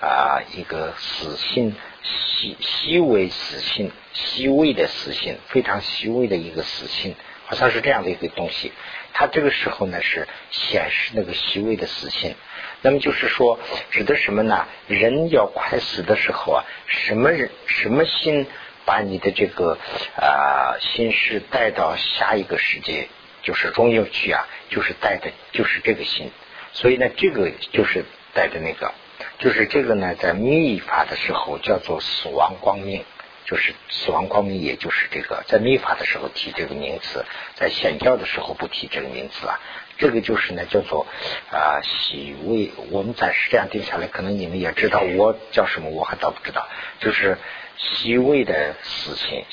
[0.00, 3.92] 啊一个死性，细细微死性，
[4.26, 7.14] 虚微的死心，非常虚微的一个死心，
[7.46, 8.72] 好像是这样的一个东西。
[9.12, 12.34] 它这个时候呢，是显示那个虚微的死心。
[12.82, 13.58] 那么就是说，
[13.90, 14.66] 指的什么呢？
[14.86, 18.46] 人要快死的时候啊，什么人，什么心？
[18.84, 19.76] 把你的这个
[20.16, 23.08] 啊心事带到下一个世界，
[23.42, 26.30] 就是中有去啊，就是带的，就是这个心。
[26.72, 28.94] 所以呢，这个就是带的那个，
[29.40, 33.04] 就是这个呢，在密法的时候叫做死亡光明，
[33.48, 37.24] 就是死亡光明，也就是这个，在密法的时候提这个名词，
[37.54, 39.58] 在显教的时候不提这个名词啊。
[39.96, 41.06] 这个就是呢，叫做
[41.50, 42.70] 啊喜味。
[42.90, 46.68] 我们暂时这样定下来，可能你们也知道我叫什么，我还倒不知道，
[47.00, 47.38] 就是。
[47.80, 49.44] 细微的死心，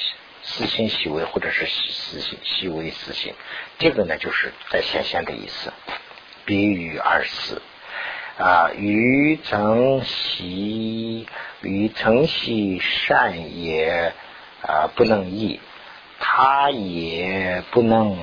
[0.41, 3.35] 死心细微，或者是死心细微死心，
[3.77, 5.71] 这个呢，就是在显现的意思。
[6.43, 7.61] 比喻而死
[8.45, 11.25] 啊，于曾习
[11.61, 14.13] 于曾习善也
[14.61, 15.59] 啊，不能易，
[16.19, 18.15] 他也不能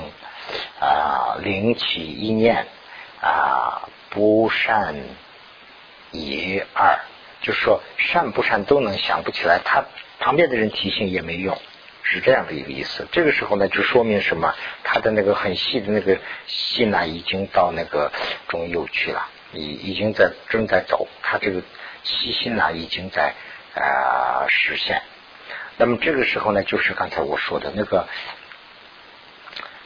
[0.78, 2.68] 啊，灵起一念
[3.20, 4.94] 啊，不善
[6.12, 7.00] 也二。
[7.40, 9.86] 就是说，善不善都能想不起来，他
[10.20, 11.58] 旁边的人提醒也没用，
[12.04, 13.08] 是这样的一个意思。
[13.10, 14.54] 这个时候呢，就说明什么？
[14.84, 18.12] 他的那个很细的那个心呢，已经到那个
[18.46, 21.62] 中右去了，已已经在正在走，他这个
[22.02, 23.34] 细心呢，已经在
[23.74, 25.02] 啊实现。
[25.76, 28.06] 那么这个时候呢，就是刚才我说的那个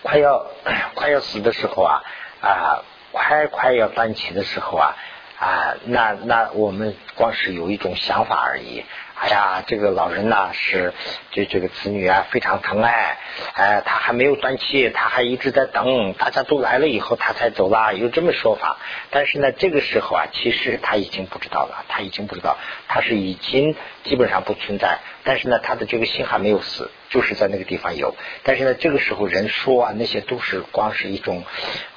[0.03, 0.47] 快要
[0.95, 2.03] 快要死的时候啊
[2.41, 4.97] 啊，快快要断气的时候啊。
[5.39, 8.87] 啊，那那我们光是有一种想法而已。
[9.19, 10.93] 哎呀，这个老人呐是
[11.31, 13.17] 这这个子女啊非常疼爱，
[13.55, 18.77] 哎，他还没有断气，他还一直在等，大家都来了以后他才走啦，有这么说法。
[19.11, 22.59] 但是呢，这个时候啊，其实他已经不知道了，他已经不知道，
[22.89, 24.99] 他是已经基本上不存在。
[25.25, 28.15] 但是呢，他的这个心还没有死，就是在那个地方有。
[28.43, 31.43] 但是呢，这个时候人说啊，那些都是光是一种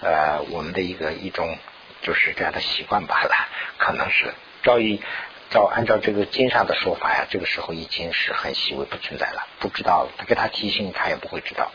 [0.02, 1.58] 呃我们的一个一种。
[2.02, 3.36] 就是这样的习惯罢了，
[3.78, 5.02] 可能是照一
[5.50, 11.72] 照按照这个经上的说法呀，这个时候已经是很细微不存在了，不知道了他给他提醒他也不会知道。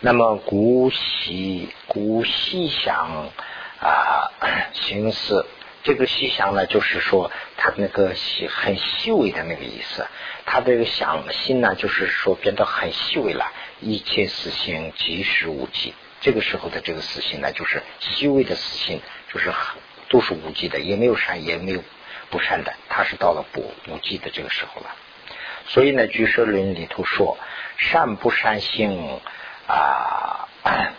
[0.00, 3.30] 那么古细古细想
[3.80, 4.30] 啊
[4.72, 5.46] 心思，
[5.82, 10.06] 这个细想呢，就是说他那个细很细微的那个意思，
[10.46, 15.92] 他这个想心呢，就是说变得很细微了，一切事情即时无迹。
[16.20, 19.00] 这个时候的这个死心呢，就是细微的死心，
[19.32, 21.82] 就是很都是无忌的，也没有善，也没有
[22.30, 24.94] 不善的，他是到了不无忌的这个时候了。
[25.66, 27.36] 所以呢，《居舍论》里头说，
[27.76, 29.20] 善不善行
[29.66, 30.48] 啊，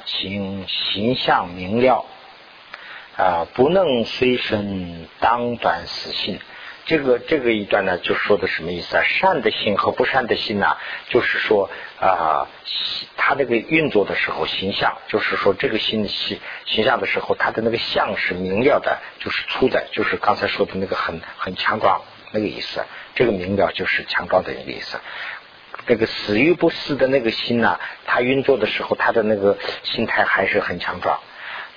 [0.06, 2.06] 行形象明了
[3.18, 6.40] 啊，不能随身当断死心。
[6.90, 9.04] 这个这个一段呢，就说的什么意思啊？
[9.04, 10.76] 善的心和不善的心呢，
[11.10, 11.70] 就是说
[12.02, 12.48] 啊，
[13.16, 22.84] 他这个运作的时候形象，就是说这个心形形象的时候，他的那个相是明了的，就是粗的，就是刚才说的那个很很强壮那个意思。
[23.14, 25.00] 这个明了就是强壮的一个意思。
[25.86, 31.20] 那个死与不死的那个心呢，他运作的时候，他的那个心态还是很强壮。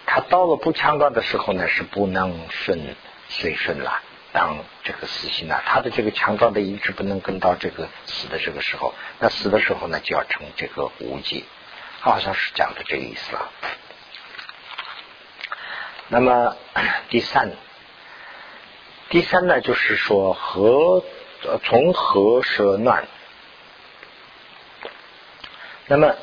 [0.06, 2.96] 他到了不强壮的时候呢，是不能顺
[3.28, 4.00] 随顺了。
[4.32, 11.44] 当这个死心呢，他的这个强壮的意志不能跟到这个死的这个时候，那死的时候呢就要成这个无忌，
[12.00, 13.50] 好像是讲的这个意思了。
[16.08, 16.56] 那么
[17.10, 17.52] 第三，
[19.10, 21.04] 第三呢就是说和
[21.64, 23.06] 从和舍乱
[25.86, 26.14] 那么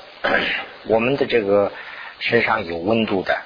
[0.86, 1.72] 我们的这个
[2.20, 3.42] 身上有温度的，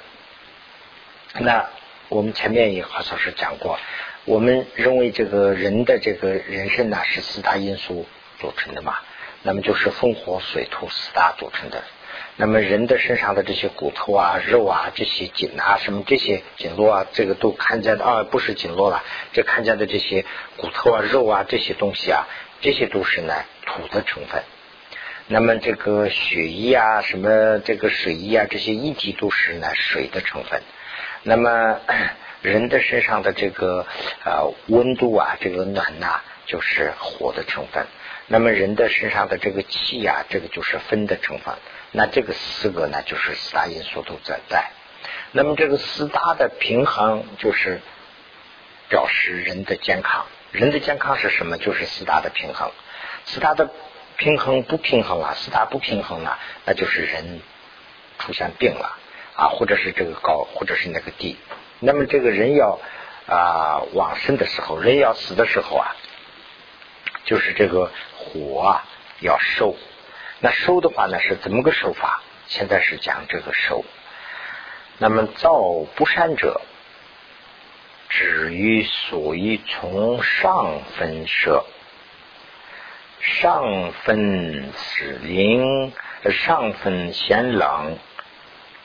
[1.34, 1.70] 那
[2.14, 3.80] 我们前面也好像是讲过，
[4.26, 8.05] 我们认为这个人的这个人身呢是四大因素
[8.39, 8.97] 组成的嘛，
[9.41, 11.84] 那么就是风火水土四大组成的。
[12.36, 19.03] 那么人的身上的这些骨头啊、肉啊、这些筋啊、什么这些经络啊，这个都看见的啊，不是经络了，
[19.34, 20.24] 这看见的这些
[20.57, 22.28] 骨头啊、肉啊这些东西啊，
[22.61, 23.34] 这些都是呢
[23.66, 24.43] 土的成分。
[25.28, 30.61] 那么这个血液啊、什么这个水液啊，这些一体都是呢水的成分。
[31.24, 31.80] 那么
[32.41, 33.86] 人的身上的这个
[34.26, 37.86] 呃温度啊，这个暖呐，就是火的成分。
[38.28, 41.55] 那么人的身上的这个气呀，这个就是风的成分。
[41.91, 44.71] 那这个四个呢，就是四大因素都在在。
[45.32, 47.80] 那么这个四大的平衡，就是
[48.89, 50.26] 表示人的健康。
[50.51, 51.57] 人的健康是什么？
[51.57, 52.71] 就是四大的平衡。
[53.26, 53.69] 四大的
[54.17, 57.41] 平衡不平衡了，四大不平衡了，那就是人
[58.19, 58.97] 出现病了
[59.36, 61.38] 啊，或者是这个高，或者是那个低。
[61.79, 62.79] 那么这个人要
[63.27, 65.95] 啊往生的时候，人要死的时候啊，
[67.25, 68.86] 就是这个火啊
[69.19, 69.75] 要收。
[70.39, 72.21] 那收的话呢，是怎么个收法？
[72.47, 73.84] 现在是讲这个收。
[74.99, 75.53] 那么造
[75.95, 76.61] 不善者，
[78.09, 81.65] 止于所以从上分舍，
[83.19, 85.91] 上分使灵，
[86.29, 87.97] 上分先冷，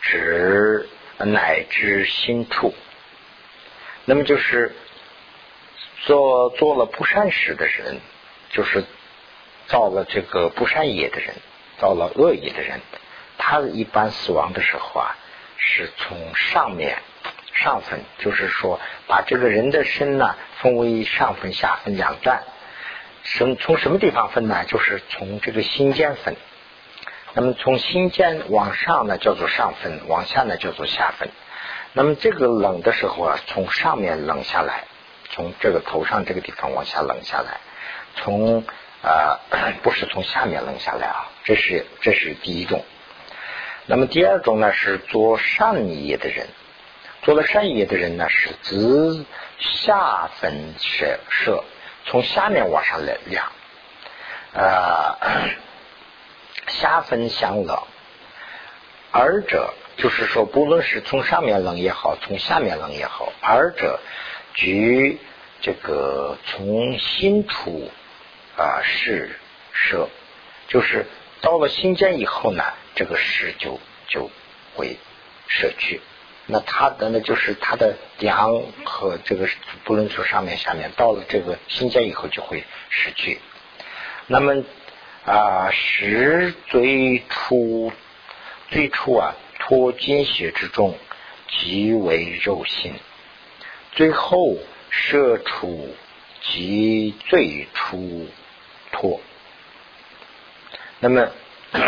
[0.01, 0.88] 止
[1.18, 2.74] 乃至心处。
[4.05, 4.72] 那么就是
[6.03, 8.01] 做做了不善事的人，
[8.51, 8.84] 就是
[9.66, 11.34] 造了这个不善业的人。
[11.80, 12.80] 造了恶业的人，
[13.38, 15.14] 他一般死亡的时候啊，
[15.57, 16.99] 是从上面
[17.55, 22.42] 上分，就是说把这个人的身呢分为上分、下分两段。
[23.22, 24.64] 什从什么地方分呢？
[24.64, 26.34] 就是从这个心间分。
[27.35, 31.29] 那么从心间往上呢叫做上分，往下呢叫做下分。
[31.93, 34.85] 那么这个冷的时候啊，从上面冷下来，
[35.31, 37.61] 从这个头上这个地方往下冷下来，
[38.16, 38.64] 从。
[39.01, 39.39] 啊，
[39.85, 42.85] 不是从下面冷下来啊，这是这是第一种。
[43.87, 46.49] 那么第二种呢，是做善业的人，
[47.22, 49.24] 做了善业的人呢，是自
[49.61, 51.62] 下分舍舍，
[52.07, 53.53] 从下面往上来量，
[54.53, 55.16] 啊，
[56.66, 57.78] 下分相冷，
[59.12, 64.00] 二者就是说，不论是从上面冷也好，从下面冷也好，二者
[64.54, 65.18] 局
[65.61, 67.90] 这个从心处。
[68.61, 69.38] 啊，是
[69.72, 70.09] 舍，
[70.66, 71.06] 就是
[71.40, 72.64] 到了心间以后呢，
[72.96, 73.78] 这个事就
[74.09, 74.32] 就
[74.74, 74.96] 会
[75.46, 76.00] 舍去。
[76.46, 79.48] 那他的呢，就是他的阳和这个
[79.84, 83.38] 不论从上面下面，到了这个心间以后就会失去。
[84.26, 84.64] 那么
[85.29, 87.93] 啊，实最初
[88.70, 90.97] 最初啊，脱精血之中，
[91.49, 92.95] 即为肉心，
[93.93, 94.57] 最后
[94.91, 95.95] 射出
[96.41, 98.29] 即最初。
[98.91, 99.20] 脱，
[100.99, 101.31] 那么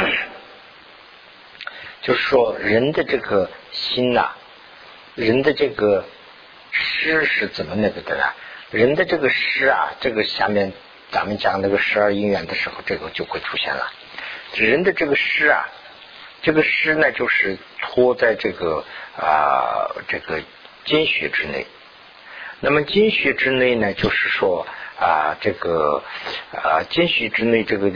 [2.02, 4.32] 就是说，人的这个心呐，
[5.14, 6.04] 人的这个
[6.70, 8.22] 诗是怎么那个的呢？
[8.70, 10.72] 人的这个诗啊，这个下面
[11.10, 13.92] 咱们讲那个十二因缘的时候，这个就会出现了。
[14.54, 15.68] 人的这个诗啊，
[16.42, 18.84] 这个诗呢，就是托在这个
[19.16, 20.42] 啊这个
[20.84, 21.66] 经血之内。
[22.60, 24.66] 那么经血之内呢，就是说。
[25.00, 26.04] 啊，这个
[26.52, 27.90] 啊，间隙之内，这个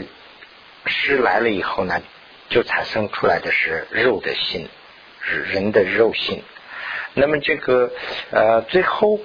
[0.87, 2.01] 湿来了以后呢，
[2.49, 4.67] 就产生出来的是肉的心，
[5.21, 6.41] 是人的肉性。
[7.13, 7.91] 那么这个
[8.31, 9.19] 呃，最后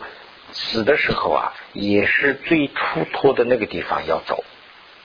[0.53, 4.45] 死的时候啊，也是最出脱的那个地方要走，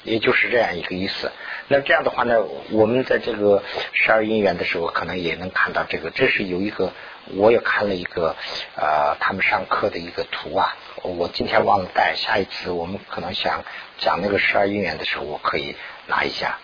[0.04, 1.32] 也就是这样一个意思。
[1.68, 2.36] 那这样的话呢，
[2.72, 6.92] 我们在这个十二因缘的时候，可能也能看到这个，这是有一个。
[7.34, 8.36] 我也看了一个
[8.76, 13.64] 呃，他们上课的一个图啊，我今天忘了带，下一次我们可能想
[13.98, 15.76] 讲那个十二因缘的时候，我可以
[16.06, 16.60] 拿一下。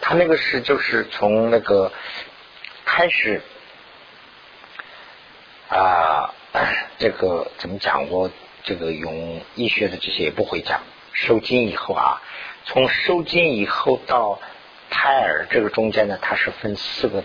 [0.00, 1.92] 他那个是就是从那个
[2.84, 3.40] 开始
[5.68, 6.34] 啊，
[6.98, 8.08] 这个怎么讲？
[8.10, 8.30] 我
[8.62, 10.82] 这个用医学的这些也不会讲。
[11.12, 12.22] 受精以后啊，
[12.64, 14.40] 从受精以后到
[14.90, 17.24] 胎儿这个中间呢，它是分四个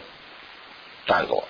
[1.06, 1.48] 段落。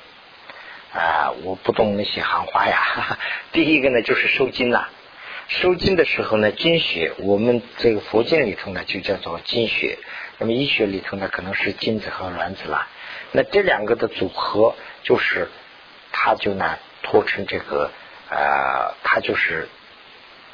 [0.94, 3.18] 啊，我不懂那些行话呀。
[3.54, 4.90] 第一个呢，就是收精了。
[5.48, 9.98] 收精的时候呢，精血，我们这个佛经里头呢，就叫做精血。
[10.38, 12.88] 那么医学里头呢，可能是精子和卵子了。
[13.32, 15.50] 那这两个的组合，就是
[16.12, 16.78] 它就呢
[17.10, 17.90] 脱成这个
[18.30, 19.68] 呃，它就是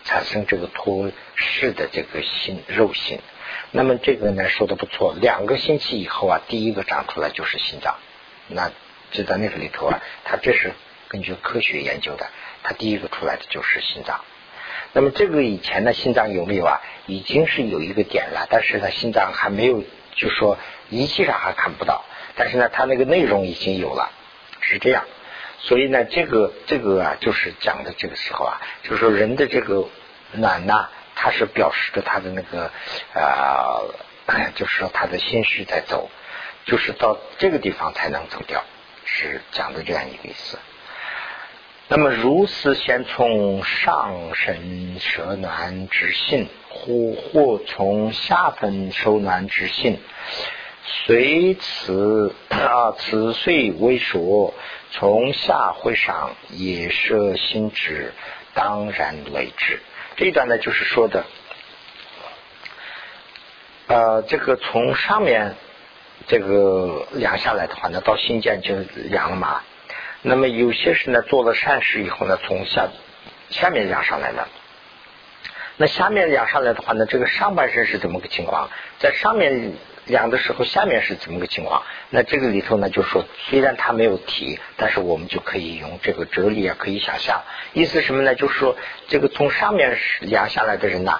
[0.05, 3.19] 产生这个脱世的这个心肉性。
[3.71, 7.95] 那么这个呢说的不错，两个星期以后啊，第一个长出来就是心脏。
[8.47, 8.71] 那
[9.11, 10.71] 就在那个里头啊，他这是
[11.09, 12.29] 根据科学研究的，
[12.63, 14.23] 他第一个出来的就是心脏。
[14.93, 16.81] 那么这个以前呢，心脏有没有啊？
[17.05, 19.83] 已经是有一个点了，但是呢，心脏还没有，
[20.15, 20.57] 就说
[20.89, 22.05] 仪器上还看不到，
[22.37, 24.09] 但是呢，它那个内容已经有了，
[24.61, 25.03] 是这样。
[25.59, 29.87] 所以呢，这个这个啊，就是讲的这个时候啊，就是说人的这个
[30.33, 32.71] 暖呐，它是表示着他的那个
[33.13, 33.81] 啊，
[34.55, 36.09] 就是说他的心绪在走，
[36.65, 38.63] 就是到这个地方才能走掉，
[39.05, 40.59] 是讲的这样一个意思。
[41.87, 49.99] 那么如此先从上身舍暖之性，或或从下分收暖之性，
[50.83, 54.55] 随此啊此虽为说，
[54.97, 58.13] 从下会上也设心止，
[58.53, 59.81] 当然为之。
[60.15, 61.25] 这一段呢，就是说的，
[63.87, 65.55] 呃，这个从上面
[66.27, 68.73] 这个量下来的话呢，到心间就
[69.09, 69.61] 量了嘛。
[70.21, 72.87] 那么有些是呢，做了善事以后呢，从下
[73.49, 74.47] 下面量上来了。
[75.75, 78.69] 那下面量上来的话呢，这个上半身是怎么个情况？
[78.99, 79.73] 在上面
[80.05, 81.83] 量的时候，下面是怎么个情况？
[82.09, 87.43] 那这个里头呢，就说虽然它没有提，但是我们就可以用这个哲理啊，可以想象。
[87.73, 88.35] 意思什么呢？
[88.35, 88.77] 就是说，
[89.07, 91.19] 这个从上面量下来的人呢，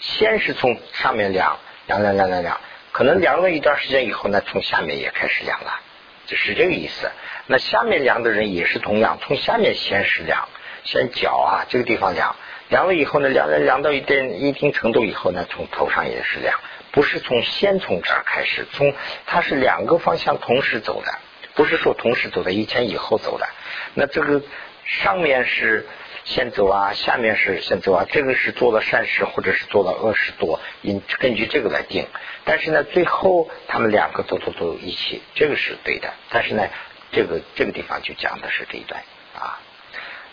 [0.00, 2.60] 先是从上面量量量量量量，
[2.92, 5.80] 可能量了一段时间以后呢，从下面也开始量了。
[6.26, 7.10] 就是这个意思。
[7.46, 10.48] 那下面量的人也是同样，从下面先是量，
[10.84, 12.34] 先脚啊这个地方量，
[12.70, 16.58] 量了以后呢，量量量到一定一定程度以后呢，从头上也是量，
[16.94, 18.94] 不是从先从这儿开始，从
[19.26, 21.12] 它是两个方向同时走的，
[21.54, 23.46] 不是说同时走的，以前以后走的。
[23.92, 24.40] 那这个
[24.86, 25.86] 上面是。
[26.26, 32.06] 先走啊，下面是先走啊，这个是做了善事或者是做了恶事多，因根据这个来定。
[32.46, 36.14] 但是呢，最后他们两个走走走一起，这个是对的。
[36.30, 36.66] 但是呢，
[37.12, 39.02] 这个这个地方就讲的是这一段
[39.34, 39.60] 啊。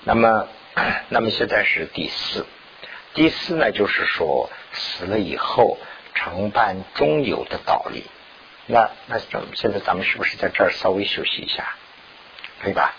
[0.05, 0.47] 那么，
[1.09, 2.45] 那么现在是第四，
[3.14, 5.78] 第四呢就是说死了以后
[6.24, 8.05] 常伴中有的道理。
[8.67, 11.76] 那那咱们现在咱们是不是在这儿稍微休息一下？
[12.61, 12.93] 可以吧？